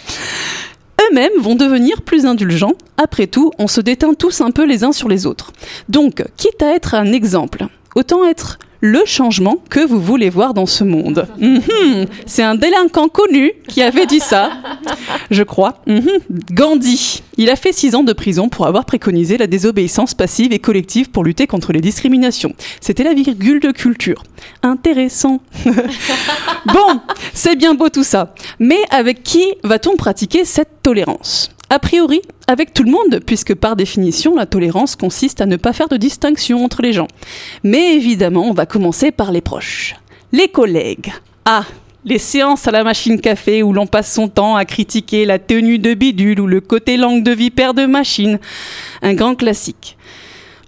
Eux-mêmes 1.01 1.39
vont 1.39 1.55
devenir 1.55 2.01
plus 2.01 2.25
indulgents. 2.25 2.73
Après 2.97 3.27
tout, 3.27 3.51
on 3.59 3.67
se 3.67 3.81
déteint 3.81 4.13
tous 4.13 4.41
un 4.41 4.51
peu 4.51 4.65
les 4.65 4.83
uns 4.83 4.91
sur 4.93 5.07
les 5.09 5.25
autres. 5.25 5.51
Donc, 5.89 6.23
quitte 6.37 6.61
à 6.63 6.73
être 6.73 6.95
un 6.95 7.11
exemple, 7.11 7.67
autant 7.97 8.25
être 8.25 8.59
le 8.79 9.03
changement 9.05 9.57
que 9.71 9.79
vous 9.79 9.99
voulez 9.99 10.29
voir 10.29 10.53
dans 10.53 10.67
ce 10.67 10.83
monde. 10.83 11.27
Mhm. 11.39 12.05
C'est 12.27 12.43
un 12.43 12.53
délinquant 12.53 13.07
connu 13.07 13.53
qui 13.67 13.81
avait 13.81 14.05
dit 14.05 14.19
ça, 14.19 14.51
je 15.31 15.41
crois. 15.41 15.81
Mhm. 15.87 16.07
Gandhi. 16.51 17.23
Il 17.37 17.49
a 17.49 17.55
fait 17.55 17.73
six 17.73 17.95
ans 17.95 18.03
de 18.03 18.13
prison 18.13 18.49
pour 18.49 18.67
avoir 18.67 18.85
préconisé 18.85 19.37
la 19.37 19.47
désobéissance 19.47 20.13
passive 20.13 20.53
et 20.53 20.59
collective 20.59 21.09
pour 21.09 21.23
lutter 21.23 21.47
contre 21.47 21.73
les 21.73 21.81
discriminations. 21.81 22.53
C'était 22.79 23.03
la 23.03 23.15
virgule 23.15 23.59
de 23.59 23.71
culture. 23.71 24.23
Intéressant. 24.61 25.41
bon, 25.65 27.01
c'est 27.33 27.55
bien 27.55 27.73
beau 27.73 27.89
tout 27.89 28.03
ça. 28.03 28.35
Mais 28.59 28.79
avec 28.91 29.23
qui 29.23 29.43
va-t-on 29.63 29.95
pratiquer 29.95 30.45
cette 30.45 30.83
tolérance? 30.83 31.49
A 31.69 31.79
priori, 31.79 32.21
avec 32.47 32.73
tout 32.73 32.83
le 32.83 32.91
monde, 32.91 33.19
puisque 33.25 33.53
par 33.53 33.75
définition, 33.75 34.35
la 34.35 34.45
tolérance 34.45 34.95
consiste 34.95 35.41
à 35.41 35.45
ne 35.45 35.57
pas 35.57 35.73
faire 35.73 35.89
de 35.89 35.97
distinction 35.97 36.63
entre 36.63 36.81
les 36.81 36.93
gens. 36.93 37.07
Mais 37.63 37.95
évidemment, 37.95 38.49
on 38.49 38.53
va 38.53 38.65
commencer 38.65 39.11
par 39.11 39.31
les 39.31 39.41
proches. 39.41 39.95
Les 40.31 40.47
collègues. 40.47 41.11
Ah, 41.45 41.65
les 42.05 42.19
séances 42.19 42.67
à 42.67 42.71
la 42.71 42.85
machine 42.85 43.19
café 43.19 43.63
où 43.63 43.73
l'on 43.73 43.85
passe 43.85 44.13
son 44.13 44.29
temps 44.29 44.55
à 44.55 44.63
critiquer 44.63 45.25
la 45.25 45.39
tenue 45.39 45.77
de 45.77 45.93
bidule 45.93 46.39
ou 46.39 46.47
le 46.47 46.61
côté 46.61 46.95
langue 46.95 47.23
de 47.23 47.31
vipère 47.31 47.73
de 47.73 47.85
machine. 47.85 48.39
Un 49.01 49.13
grand 49.13 49.35
classique. 49.35 49.97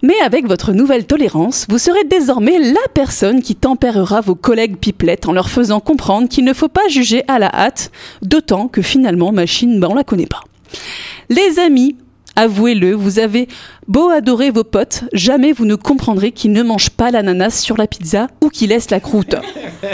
Mais 0.01 0.19
avec 0.21 0.47
votre 0.47 0.73
nouvelle 0.73 1.05
tolérance, 1.05 1.65
vous 1.69 1.77
serez 1.77 2.03
désormais 2.05 2.59
la 2.59 2.87
personne 2.93 3.41
qui 3.41 3.55
tempérera 3.55 4.21
vos 4.21 4.35
collègues 4.35 4.77
pipelettes 4.77 5.27
en 5.27 5.33
leur 5.33 5.49
faisant 5.49 5.79
comprendre 5.79 6.29
qu'il 6.29 6.45
ne 6.45 6.53
faut 6.53 6.69
pas 6.69 6.87
juger 6.89 7.23
à 7.27 7.39
la 7.39 7.53
hâte, 7.53 7.91
d'autant 8.21 8.67
que 8.67 8.81
finalement, 8.81 9.31
machine, 9.31 9.79
ben, 9.79 9.89
on 9.91 9.95
la 9.95 10.05
connaît 10.05 10.25
pas. 10.25 10.41
Les 11.29 11.59
amis, 11.59 11.95
avouez-le, 12.35 12.93
vous 12.93 13.19
avez 13.19 13.47
beau 13.87 14.09
adorer 14.09 14.49
vos 14.51 14.63
potes, 14.63 15.03
jamais 15.13 15.51
vous 15.51 15.65
ne 15.65 15.75
comprendrez 15.75 16.31
qu'ils 16.31 16.51
ne 16.51 16.63
mangent 16.63 16.91
pas 16.91 17.11
l'ananas 17.11 17.59
sur 17.59 17.77
la 17.77 17.87
pizza 17.87 18.27
ou 18.41 18.49
qu'ils 18.49 18.69
laissent 18.69 18.91
la 18.91 18.99
croûte. 18.99 19.35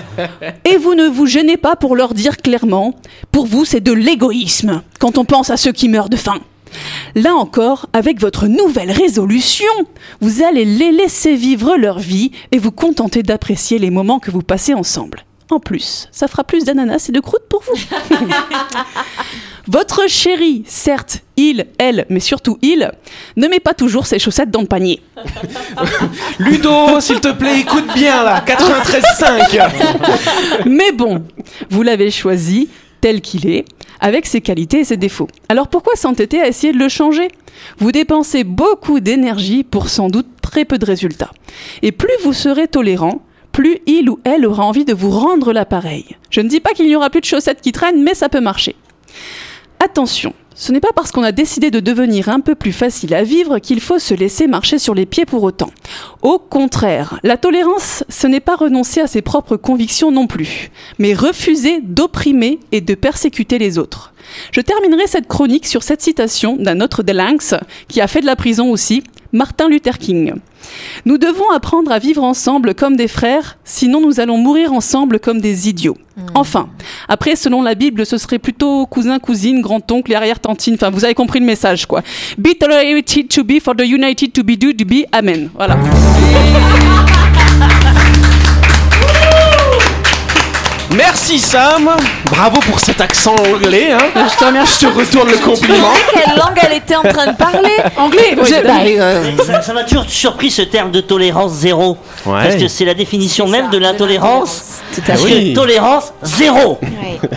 Et 0.65 0.77
vous 0.77 0.95
ne 0.95 1.07
vous 1.07 1.25
gênez 1.25 1.57
pas 1.57 1.75
pour 1.75 1.95
leur 1.95 2.13
dire 2.13 2.38
clairement, 2.38 2.95
pour 3.31 3.47
vous 3.47 3.65
c'est 3.65 3.81
de 3.81 3.91
l'égoïsme 3.91 4.81
quand 4.99 5.17
on 5.17 5.25
pense 5.25 5.49
à 5.49 5.57
ceux 5.57 5.71
qui 5.71 5.89
meurent 5.89 6.09
de 6.09 6.17
faim. 6.17 6.39
Là 7.15 7.35
encore, 7.35 7.88
avec 7.93 8.19
votre 8.19 8.47
nouvelle 8.47 8.91
résolution, 8.91 9.71
vous 10.21 10.43
allez 10.43 10.65
les 10.65 10.91
laisser 10.91 11.35
vivre 11.35 11.77
leur 11.77 11.99
vie 11.99 12.31
et 12.51 12.59
vous 12.59 12.71
contenter 12.71 13.23
d'apprécier 13.23 13.79
les 13.79 13.89
moments 13.89 14.19
que 14.19 14.31
vous 14.31 14.41
passez 14.41 14.73
ensemble. 14.73 15.23
En 15.51 15.59
plus, 15.59 16.09
ça 16.11 16.27
fera 16.27 16.43
plus 16.43 16.65
d'ananas 16.65 17.05
et 17.07 17.11
de 17.11 17.19
croûte 17.19 17.43
pour 17.49 17.63
vous. 17.63 17.79
Votre 19.67 20.08
chéri, 20.08 20.63
certes, 20.67 21.21
il, 21.38 21.65
elle, 21.80 22.06
mais 22.10 22.19
surtout 22.19 22.60
il, 22.62 22.91
ne 23.36 23.47
met 23.47 23.60
pas 23.60 23.73
toujours 23.73 24.06
ses 24.06 24.19
chaussettes 24.19 24.51
dans 24.51 24.62
le 24.62 24.67
panier. 24.67 25.01
Ludo, 26.39 26.99
s'il 26.99 27.19
te 27.19 27.32
plaît, 27.32 27.62
écoute 27.62 27.88
bien 27.95 28.23
là, 28.23 28.43
93.5. 28.45 30.65
Mais 30.65 30.91
bon, 30.91 31.23
vous 31.69 31.82
l'avez 31.82 32.12
choisi 32.12 32.69
tel 33.01 33.21
qu'il 33.21 33.47
est, 33.47 33.65
avec 33.99 34.25
ses 34.25 34.41
qualités 34.41 34.80
et 34.80 34.84
ses 34.84 34.97
défauts. 34.97 35.28
Alors 35.49 35.67
pourquoi 35.67 35.95
s'entêter 35.95 36.41
à 36.41 36.47
essayer 36.47 36.73
de 36.73 36.80
le 36.80 36.89
changer? 36.89 37.28
Vous 37.78 37.91
dépensez 37.91 38.43
beaucoup 38.43 38.99
d'énergie 38.99 39.63
pour 39.63 39.89
sans 39.89 40.10
doute 40.10 40.28
très 40.41 40.65
peu 40.65 40.78
de 40.78 40.86
résultats. 40.86 41.32
Et 41.82 41.91
plus 41.91 42.13
vous 42.23 42.34
serez 42.34 42.67
tolérant, 42.67 43.21
plus 43.51 43.80
il 43.88 44.10
ou 44.10 44.19
elle 44.25 44.45
aura 44.45 44.63
envie 44.63 44.86
de 44.86 44.93
vous 44.93 45.10
rendre 45.10 45.54
l'appareil. 45.54 46.17
Je 46.30 46.41
ne 46.41 46.49
dis 46.49 46.60
pas 46.60 46.71
qu'il 46.71 46.88
n'y 46.88 46.95
aura 46.95 47.10
plus 47.10 47.21
de 47.21 47.25
chaussettes 47.25 47.62
qui 47.62 47.71
traînent, 47.71 48.04
mais 48.04 48.13
ça 48.13 48.30
peut 48.30 48.41
marcher. 48.41 48.75
Attention, 49.79 50.33
ce 50.55 50.71
n'est 50.71 50.79
pas 50.79 50.93
parce 50.95 51.11
qu'on 51.11 51.23
a 51.23 51.33
décidé 51.33 51.69
de 51.69 51.81
devenir 51.81 52.29
un 52.29 52.39
peu 52.39 52.55
plus 52.55 52.71
facile 52.71 53.13
à 53.13 53.23
vivre 53.23 53.59
qu'il 53.59 53.81
faut 53.81 53.99
se 53.99 54.13
laisser 54.13 54.47
marcher 54.47 54.79
sur 54.79 54.95
les 54.95 55.05
pieds 55.05 55.25
pour 55.25 55.43
autant. 55.43 55.69
Au 56.21 56.39
contraire, 56.39 57.19
la 57.23 57.35
tolérance, 57.35 58.05
ce 58.07 58.25
n'est 58.25 58.39
pas 58.39 58.55
renoncer 58.55 59.01
à 59.01 59.07
ses 59.07 59.21
propres 59.21 59.57
convictions 59.57 60.11
non 60.11 60.27
plus, 60.27 60.71
mais 60.97 61.13
refuser 61.13 61.81
d'opprimer 61.81 62.59
et 62.71 62.79
de 62.79 62.95
persécuter 62.95 63.57
les 63.57 63.77
autres. 63.77 64.13
Je 64.51 64.61
terminerai 64.61 65.07
cette 65.07 65.27
chronique 65.27 65.67
sur 65.67 65.83
cette 65.83 66.01
citation 66.01 66.55
d'un 66.55 66.79
autre 66.79 67.03
Delanx, 67.03 67.53
qui 67.89 67.99
a 67.99 68.07
fait 68.07 68.21
de 68.21 68.25
la 68.25 68.38
prison 68.38 68.71
aussi, 68.71 69.03
Martin 69.33 69.67
Luther 69.67 69.97
King. 69.97 70.35
Nous 71.06 71.17
devons 71.17 71.49
apprendre 71.51 71.91
à 71.91 71.99
vivre 71.99 72.23
ensemble 72.23 72.73
comme 72.73 72.95
des 72.95 73.08
frères, 73.08 73.58
sinon 73.63 74.01
nous 74.01 74.19
allons 74.19 74.38
mourir 74.38 74.73
ensemble 74.73 75.19
comme 75.19 75.41
des 75.41 75.69
idiots. 75.69 75.97
Enfin, 76.34 76.69
après, 77.10 77.36
selon 77.36 77.62
la 77.62 77.75
Bible, 77.75 78.06
ce 78.06 78.17
serait 78.17 78.39
plutôt 78.39 78.86
cousin, 78.86 79.19
cousine, 79.19 79.62
grand-oncle 79.62 80.12
et 80.12 80.15
arrière-tantine. 80.15 80.75
Enfin, 80.75 80.89
vous 80.89 81.04
avez 81.04 81.13
compris 81.13 81.39
le 81.39 81.45
message, 81.45 81.86
quoi. 81.86 82.01
Be 82.38 82.58
tolerated 82.58 83.28
to 83.28 83.43
be 83.43 83.60
for 83.62 83.75
the 83.75 83.86
united 83.86 84.32
to 84.32 84.43
be 84.43 84.58
do 84.58 84.71
to 84.71 84.86
be. 84.86 85.06
Amen. 85.12 85.49
Voilà. 85.56 85.78
Merci 90.95 91.39
Sam, 91.39 91.89
bravo 92.25 92.60
pour 92.62 92.79
cet 92.79 93.01
accent 93.01 93.36
anglais. 93.53 93.91
Hein. 93.91 94.25
Je 94.31 94.38
te 94.38 94.45
remercie. 94.45 94.86
Je 94.86 94.88
te 94.88 94.93
retourne 94.97 95.29
le 95.29 95.38
compliment. 95.38 95.89
Quelle 96.13 96.36
langue 96.38 96.58
elle 96.62 96.73
était 96.77 96.95
en 96.95 97.01
train 97.01 97.31
de 97.31 97.36
parler 97.38 97.71
Anglais, 97.97 98.36
Je- 98.38 98.41
évidemment. 98.53 98.63
bah, 98.75 98.81
euh, 98.86 99.31
Ça 99.45 99.62
ça 99.62 99.73
m'a 99.73 99.84
toujours 99.84 100.05
surpris 100.08 100.51
ce 100.51 100.62
terme 100.62 100.91
de 100.91 101.01
tolérance 101.01 101.51
zéro. 101.53 101.97
Ouais. 102.25 102.43
Parce 102.43 102.55
que 102.55 102.67
c'est 102.67 102.86
la 102.86 102.93
définition 102.93 103.47
même 103.47 103.69
de 103.71 103.77
l'intolérance. 103.77 104.81
Tout 104.93 105.01
à 105.01 105.08
Parce 105.08 105.23
fait. 105.23 105.34
Oui. 105.34 105.49
que 105.53 105.60
tolérance 105.60 106.13
zéro. 106.23 106.79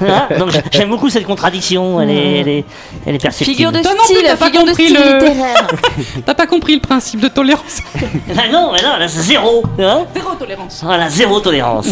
Hein? 0.03 0.29
Donc 0.38 0.51
j'aime 0.71 0.90
beaucoup 0.90 1.09
cette 1.11 1.27
contradiction. 1.27 2.01
Elle 2.01 2.11
est, 2.11 2.40
elle 2.40 2.49
est, 2.49 2.64
elle 3.07 3.14
est 3.16 3.18
perceptible. 3.18 3.57
Figure 3.57 3.73
de 3.73 3.81
Toi 3.81 3.92
non 3.92 4.05
plus, 4.05 4.14
style, 4.16 4.27
t'as 4.29 4.37
pas 4.37 4.47
figure 4.47 4.62
de 4.64 4.68
compris 4.68 4.85
style 4.85 4.99
le- 4.99 5.14
littéraire. 5.18 5.66
T'as 6.27 6.35
pas 6.35 6.47
compris 6.47 6.75
le 6.75 6.81
principe 6.81 7.21
de 7.21 7.29
tolérance. 7.29 7.79
Ah 8.37 8.42
non, 8.53 8.71
mais 8.73 8.83
non, 8.83 8.97
là 8.99 9.09
c'est 9.09 9.21
zéro. 9.21 9.62
Hein 9.81 10.03
Zéro 10.14 10.35
tolérance. 10.35 10.81
voilà, 10.85 11.09
zéro 11.11 11.40
tolérance. 11.40 11.87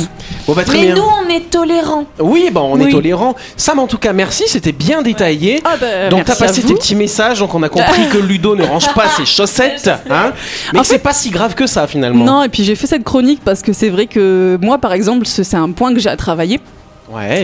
Bon 0.46 0.52
bah 0.52 0.62
très 0.64 0.79
Mais 0.79 0.85
bien. 0.87 0.94
nous, 0.96 1.02
on 1.24 1.29
est 1.29 1.50
tolérants. 1.56 2.04
Oui, 2.18 2.50
bon, 2.52 2.68
on 2.72 2.80
est 2.80 2.90
tolérant. 2.90 3.34
Sam, 3.56 3.78
en 3.78 3.86
tout 3.86 3.98
cas, 3.98 4.12
merci, 4.12 4.44
c'était 4.46 4.72
bien 4.72 5.02
détaillé. 5.02 5.60
Ah 5.64 5.74
bah, 5.80 6.08
donc 6.10 6.24
t'as 6.24 6.36
passé 6.36 6.62
tes 6.62 6.74
petits 6.74 6.94
messages, 6.94 7.38
donc 7.38 7.54
on 7.54 7.62
a 7.62 7.68
compris 7.68 8.08
que 8.12 8.18
Ludo 8.18 8.54
ne 8.56 8.62
range 8.64 8.92
pas 8.94 9.08
ses 9.08 9.24
chaussettes, 9.26 9.90
hein. 10.10 10.32
Mais 10.72 10.84
c'est 10.84 10.98
pas 10.98 11.12
si 11.12 11.30
grave 11.30 11.54
que 11.54 11.66
ça 11.66 11.86
finalement. 11.86 12.24
Non, 12.24 12.42
et 12.42 12.48
puis 12.48 12.64
j'ai 12.64 12.74
fait 12.74 12.86
cette 12.86 13.04
chronique 13.04 13.40
parce 13.44 13.62
que 13.62 13.72
c'est 13.72 13.88
vrai 13.88 14.06
que 14.06 14.58
moi, 14.60 14.78
par 14.78 14.92
exemple, 14.92 15.26
ce- 15.26 15.42
c'est 15.42 15.56
un 15.56 15.70
point 15.70 15.92
que 15.94 16.00
j'ai 16.00 16.08
à 16.10 16.16
travailler 16.16 16.60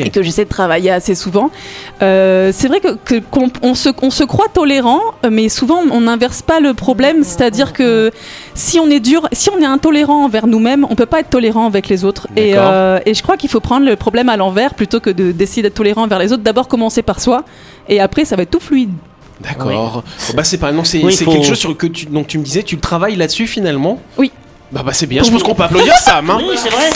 et 0.04 0.10
que 0.10 0.22
j'essaie 0.22 0.44
de 0.44 0.50
travailler 0.50 0.90
assez 0.90 1.14
souvent. 1.14 1.50
Euh, 2.02 2.50
c'est 2.52 2.68
vrai 2.68 2.80
que 2.80 2.94
que- 3.04 3.20
qu'on 3.30 3.48
on 3.62 3.74
se, 3.74 3.88
on 4.02 4.10
se 4.10 4.24
croit 4.24 4.48
tolérant, 4.52 5.00
mais 5.30 5.48
souvent 5.48 5.80
on 5.90 6.00
n'inverse 6.00 6.42
pas 6.42 6.60
le 6.60 6.74
problème. 6.74 7.22
C'est-à-dire 7.22 7.72
que 7.72 8.10
si 8.54 8.80
on 8.80 8.90
est 8.90 9.00
dur, 9.00 9.28
si 9.32 9.50
on 9.50 9.58
est 9.60 9.64
intolérant 9.66 10.24
envers 10.24 10.46
nous-mêmes, 10.46 10.84
on 10.90 10.94
peut 10.94 11.06
pas 11.06 11.20
être 11.20 11.30
tolérant 11.30 11.66
avec 11.66 11.88
les 11.88 12.04
autres. 12.04 12.26
Et, 12.36 12.54
euh, 12.56 12.98
et 13.06 13.14
je 13.14 13.22
crois 13.22 13.36
qu'il 13.36 13.48
faut 13.50 13.60
prendre 13.60 13.86
le 13.86 13.94
problème 13.96 14.28
à 14.28 14.36
l'envers 14.36 14.74
plutôt 14.74 15.00
que 15.00 15.10
de 15.10 15.32
d'essayer 15.32 15.62
d'être 15.62 15.74
tolérant 15.74 16.02
envers 16.02 16.18
les 16.18 16.32
autres. 16.32 16.42
D'abord 16.42 16.66
commencer 16.68 17.02
par 17.02 17.20
soi, 17.20 17.44
et 17.88 18.00
après 18.00 18.24
ça 18.24 18.34
va 18.36 18.42
être 18.42 18.50
tout 18.50 18.60
fluide. 18.60 18.90
D'accord. 19.40 20.04
Bah 20.34 20.44
c'est 20.44 20.58
pas 20.58 20.70
non, 20.72 20.84
c'est 20.84 21.02
Oui, 21.02 21.12
c'est 21.12 21.24
faut- 21.24 21.32
quelque 21.32 21.46
chose 21.46 21.58
sur 21.58 21.76
que 21.76 21.86
tu 21.86 22.06
donc 22.06 22.26
tu 22.26 22.38
me 22.38 22.44
disais, 22.44 22.62
tu 22.62 22.78
travailles 22.78 23.16
là-dessus 23.16 23.46
finalement? 23.46 24.00
Oui. 24.18 24.30
Bah 24.70 24.82
bah 24.84 24.92
c'est 24.92 25.06
bien. 25.06 25.22
Je 25.22 25.30
pense 25.30 25.42
qu'on 25.42 25.54
peut 25.54 25.64
applaudir 25.64 25.94
Sam. 25.98 26.30
Hein. 26.30 26.38
Oui, 26.48 26.54
c'est 26.56 26.70
vrai. 26.70 26.90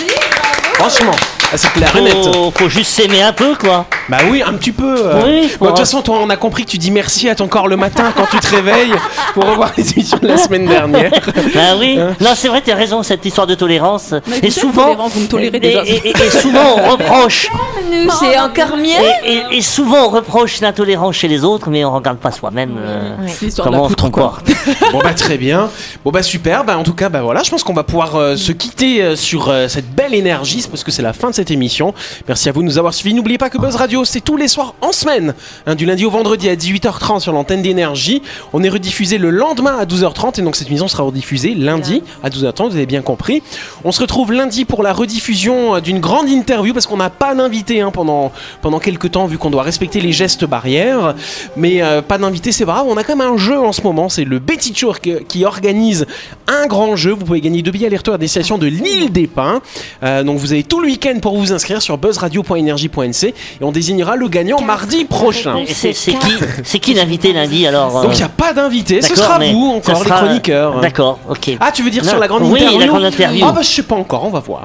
Franchement, 0.75 1.13
Ah, 1.53 1.57
c'est 1.57 1.73
clair 1.73 1.95
et 1.97 2.01
net. 2.01 2.13
Faut, 2.35 2.51
faut 2.51 2.69
juste 2.69 2.91
s'aimer 2.91 3.23
un 3.23 3.33
peu, 3.33 3.55
quoi. 3.55 3.87
Bah 4.09 4.19
oui, 4.31 4.43
un 4.45 4.53
petit 4.55 4.73
peu. 4.73 4.97
euh. 4.99 5.23
Oui, 5.25 5.51
Bon, 5.61 5.67
de 5.67 5.71
toute 5.71 5.79
façon, 5.81 6.03
toi, 6.03 6.19
on 6.21 6.29
a 6.31 6.37
compris 6.37 6.65
que 6.65 6.71
tu 6.71 6.79
dis 6.79 6.91
merci 6.91 7.29
à 7.29 7.35
ton 7.35 7.47
corps 7.47 7.69
le 7.69 7.77
matin 7.77 8.13
quand 8.17 8.27
tu 8.31 8.39
te 8.41 8.55
réveilles 8.55 8.93
pour 9.33 9.45
revoir 9.45 9.71
les 9.77 9.93
émissions 9.93 10.19
de 10.21 10.27
la 10.29 10.37
semaine 10.39 10.67
dernière. 10.67 11.11
Bah 11.55 11.77
oui. 11.79 11.99
Non, 12.21 12.31
c'est 12.35 12.49
vrai, 12.49 12.63
t'as 12.65 12.75
raison, 12.75 13.03
cette 13.03 13.25
histoire 13.25 13.47
de 13.47 13.55
tolérance. 13.55 14.13
Mais 14.29 14.39
Et 14.43 14.51
souvent. 14.51 14.95
vous 15.09 15.21
me 15.21 15.27
tolérez 15.29 15.57
et, 15.59 15.61
déjà. 15.61 15.83
et- 15.85 16.03
et- 16.09 16.11
et 16.11 16.31
souvent, 16.31 16.77
on 16.79 16.91
reproche. 16.91 17.49
Nous, 17.93 18.11
c'est 18.19 18.39
encore 18.39 18.77
mieux. 18.77 19.05
Et, 19.25 19.33
et- 19.53 19.59
et 19.59 19.63
souvent, 19.63 20.07
on 20.07 20.09
reproche 20.09 20.61
l'intolérance 20.61 21.15
chez 21.17 21.29
les 21.29 21.45
autres, 21.45 21.71
mais 21.71 21.85
on 21.85 21.93
regarde 21.95 22.19
pas 22.19 22.33
soi-même 22.33 22.77
euh, 22.79 23.17
comment 23.63 23.85
on 23.85 23.89
se 23.89 23.95
comporte. 23.95 24.47
Bon 24.93 24.99
bah 25.03 25.15
très 25.15 25.39
bien. 25.39 25.71
Bon 26.05 26.11
bah 26.11 26.23
super. 26.23 26.65
Bah 26.65 26.77
en 26.79 26.83
tout 26.83 26.93
cas 26.95 27.09
bah 27.09 27.23
voilà, 27.23 27.43
je 27.43 27.51
pense 27.51 27.63
qu'on 27.63 27.73
va 27.73 27.83
pouvoir 27.85 28.17
euh, 28.17 28.37
se 28.37 28.53
quitter 28.53 29.03
euh, 29.03 29.17
sur 29.17 29.49
euh, 29.49 29.69
cette 29.69 29.89
belle 29.95 30.15
énergie 30.15 30.65
parce 30.69 30.83
que 30.85 30.91
c'est 30.91 31.03
la 31.03 31.13
fin 31.13 31.31
de 31.31 31.35
cette 31.37 31.51
émission. 31.51 31.93
Merci 32.27 32.49
à 32.49 32.53
vous 32.53 32.63
de 32.63 32.67
nous 32.67 32.79
avoir 32.79 32.95
suivis. 32.95 33.15
N'oubliez 33.15 33.37
pas 33.37 33.51
que 33.51 33.59
Buzz 33.59 33.77
Radio 33.77 34.05
c'est 34.07 34.23
tous 34.23 34.39
les 34.39 34.49
soirs 34.49 34.75
en 34.81 34.91
semaine, 34.91 35.35
hein, 35.67 35.75
du 35.75 35.85
lundi 35.85 36.07
au 36.07 36.11
vendredi 36.11 36.49
à 36.49 36.57
18h30 36.57 37.21
sur 37.21 37.33
l'antenne 37.33 37.61
d'énergie. 37.61 38.23
On 38.55 38.63
est 38.63 38.71
rediffusé 38.71 39.19
le 39.19 39.29
lendemain 39.29 39.77
à 39.79 39.85
12h30 39.85 40.41
et 40.41 40.43
donc 40.43 40.57
cette 40.57 40.69
émission 40.69 40.89
sera 40.89 41.03
rediffusée 41.03 41.55
lundi 41.55 42.03
à 42.23 42.31
12h30. 42.31 42.71
Vous 42.71 42.77
avez 42.77 42.87
bien 42.87 43.03
compris. 43.03 43.43
On 43.85 43.93
se 43.93 44.01
retrouve 44.01 44.33
lundi 44.33 44.65
pour 44.65 44.83
la 44.83 44.95
rediffusion 44.95 45.77
euh, 45.77 45.81
d'une 45.81 46.01
grande 46.01 46.31
interview 46.31 46.73
parce 46.73 46.87
qu'on 46.87 46.97
n'a 46.97 47.11
pas 47.11 47.35
d'invité 47.35 47.83
hein, 47.83 47.91
pendant 47.91 48.33
pendant 48.63 48.79
quelques 48.79 49.11
temps 49.11 49.27
vu 49.27 49.37
qu'on 49.37 49.51
doit 49.51 49.63
respecter 49.63 50.01
les 50.01 50.13
gestes 50.13 50.47
barrières. 50.47 51.15
Mais 51.57 51.83
euh, 51.83 52.01
pas 52.01 52.17
d'invité, 52.17 52.51
c'est 52.51 52.65
pas 52.65 52.73
grave. 52.73 52.87
On 52.89 52.97
a 52.97 53.05
quand 53.05 53.15
même 53.15 53.29
un 53.29 53.37
jeu 53.37 53.59
en 53.59 53.73
ce 53.73 53.83
moment. 53.83 54.09
C'est 54.09 54.25
le 54.25 54.39
Betty 54.39 54.73
Tour 54.73 55.01
qui, 55.01 55.13
qui 55.29 55.45
organise 55.45 56.07
un 56.47 56.67
grand 56.67 56.97
jeu. 56.97 57.11
Vous 57.11 57.27
pouvez 57.27 57.43
gagner 57.43 57.61
deux 57.61 57.73
billets 57.73 57.89
aller-retour 57.89 58.15
à 58.15 58.19
destination 58.19 58.57
de 58.57 58.67
l'île 58.67 59.13
des 59.13 59.27
Pins. 59.27 59.61
Euh, 60.03 60.23
donc 60.23 60.39
vous 60.39 60.53
avez 60.53 60.63
tout 60.63 60.81
le 60.81 60.87
week-end 60.87 61.19
pour 61.27 61.37
vous 61.39 61.53
inscrire 61.53 61.83
sur 61.83 61.99
buzzradio.energie.nc 61.99 63.25
et 63.27 63.35
on 63.65 63.73
désignera 63.73 64.15
le 64.15 64.29
gagnant 64.29 64.61
mardi 64.61 65.05
prochain. 65.07 65.57
C'est 65.67 65.93
qui, 65.93 66.17
c'est 66.63 66.79
qui 66.79 66.95
l'invité 66.95 67.33
lundi 67.33 67.67
alors 67.67 67.99
euh, 67.99 68.03
Donc 68.03 68.13
il 68.13 68.19
n'y 68.19 68.23
a 68.23 68.29
pas 68.29 68.53
d'invité. 68.53 69.03
Ce 69.03 69.17
sera 69.17 69.41
vous 69.41 69.81
ça 69.83 69.91
encore 69.91 70.05
sera- 70.05 70.21
les 70.21 70.27
chroniqueurs. 70.27 70.81
D'accord, 70.81 71.19
ok. 71.29 71.57
Ah, 71.59 71.73
tu 71.73 71.83
veux 71.83 71.91
dire 71.91 72.05
Non. 72.05 72.11
sur 72.11 72.21
la 72.21 72.29
grande 72.29 72.45
Oui, 72.45 72.61
interview 72.61 72.79
la 72.79 72.87
grande 72.87 73.05
interview. 73.07 73.45
Ah 73.49 73.51
bah 73.51 73.63
je 73.63 73.67
sais 73.67 73.83
pas 73.83 73.97
encore, 73.97 74.25
on 74.25 74.31
va 74.31 74.39
voir. 74.39 74.63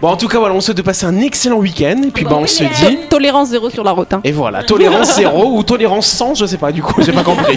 bon, 0.00 0.08
en 0.08 0.16
tout 0.16 0.26
cas, 0.26 0.38
voilà, 0.38 0.54
on 0.54 0.60
se 0.60 0.66
souhaite 0.66 0.78
de 0.78 0.82
passer 0.82 1.04
un 1.04 1.20
excellent 1.20 1.58
week-end 1.58 2.00
et 2.02 2.10
puis 2.10 2.24
bah 2.24 2.38
on 2.40 2.46
se 2.46 2.64
dit 2.64 2.98
Tolérance 3.10 3.50
zéro 3.50 3.68
sur 3.68 3.84
la 3.84 3.90
route. 3.90 4.10
hein. 4.14 4.22
et 4.24 4.32
voilà, 4.32 4.62
tolérance 4.64 5.16
zéro 5.16 5.52
ou 5.54 5.62
tolérance 5.62 6.06
100, 6.06 6.34
je 6.36 6.46
sais 6.46 6.56
pas 6.56 6.72
du 6.72 6.82
coup, 6.82 7.02
j'ai 7.02 7.12
pas 7.12 7.24
compris. 7.24 7.56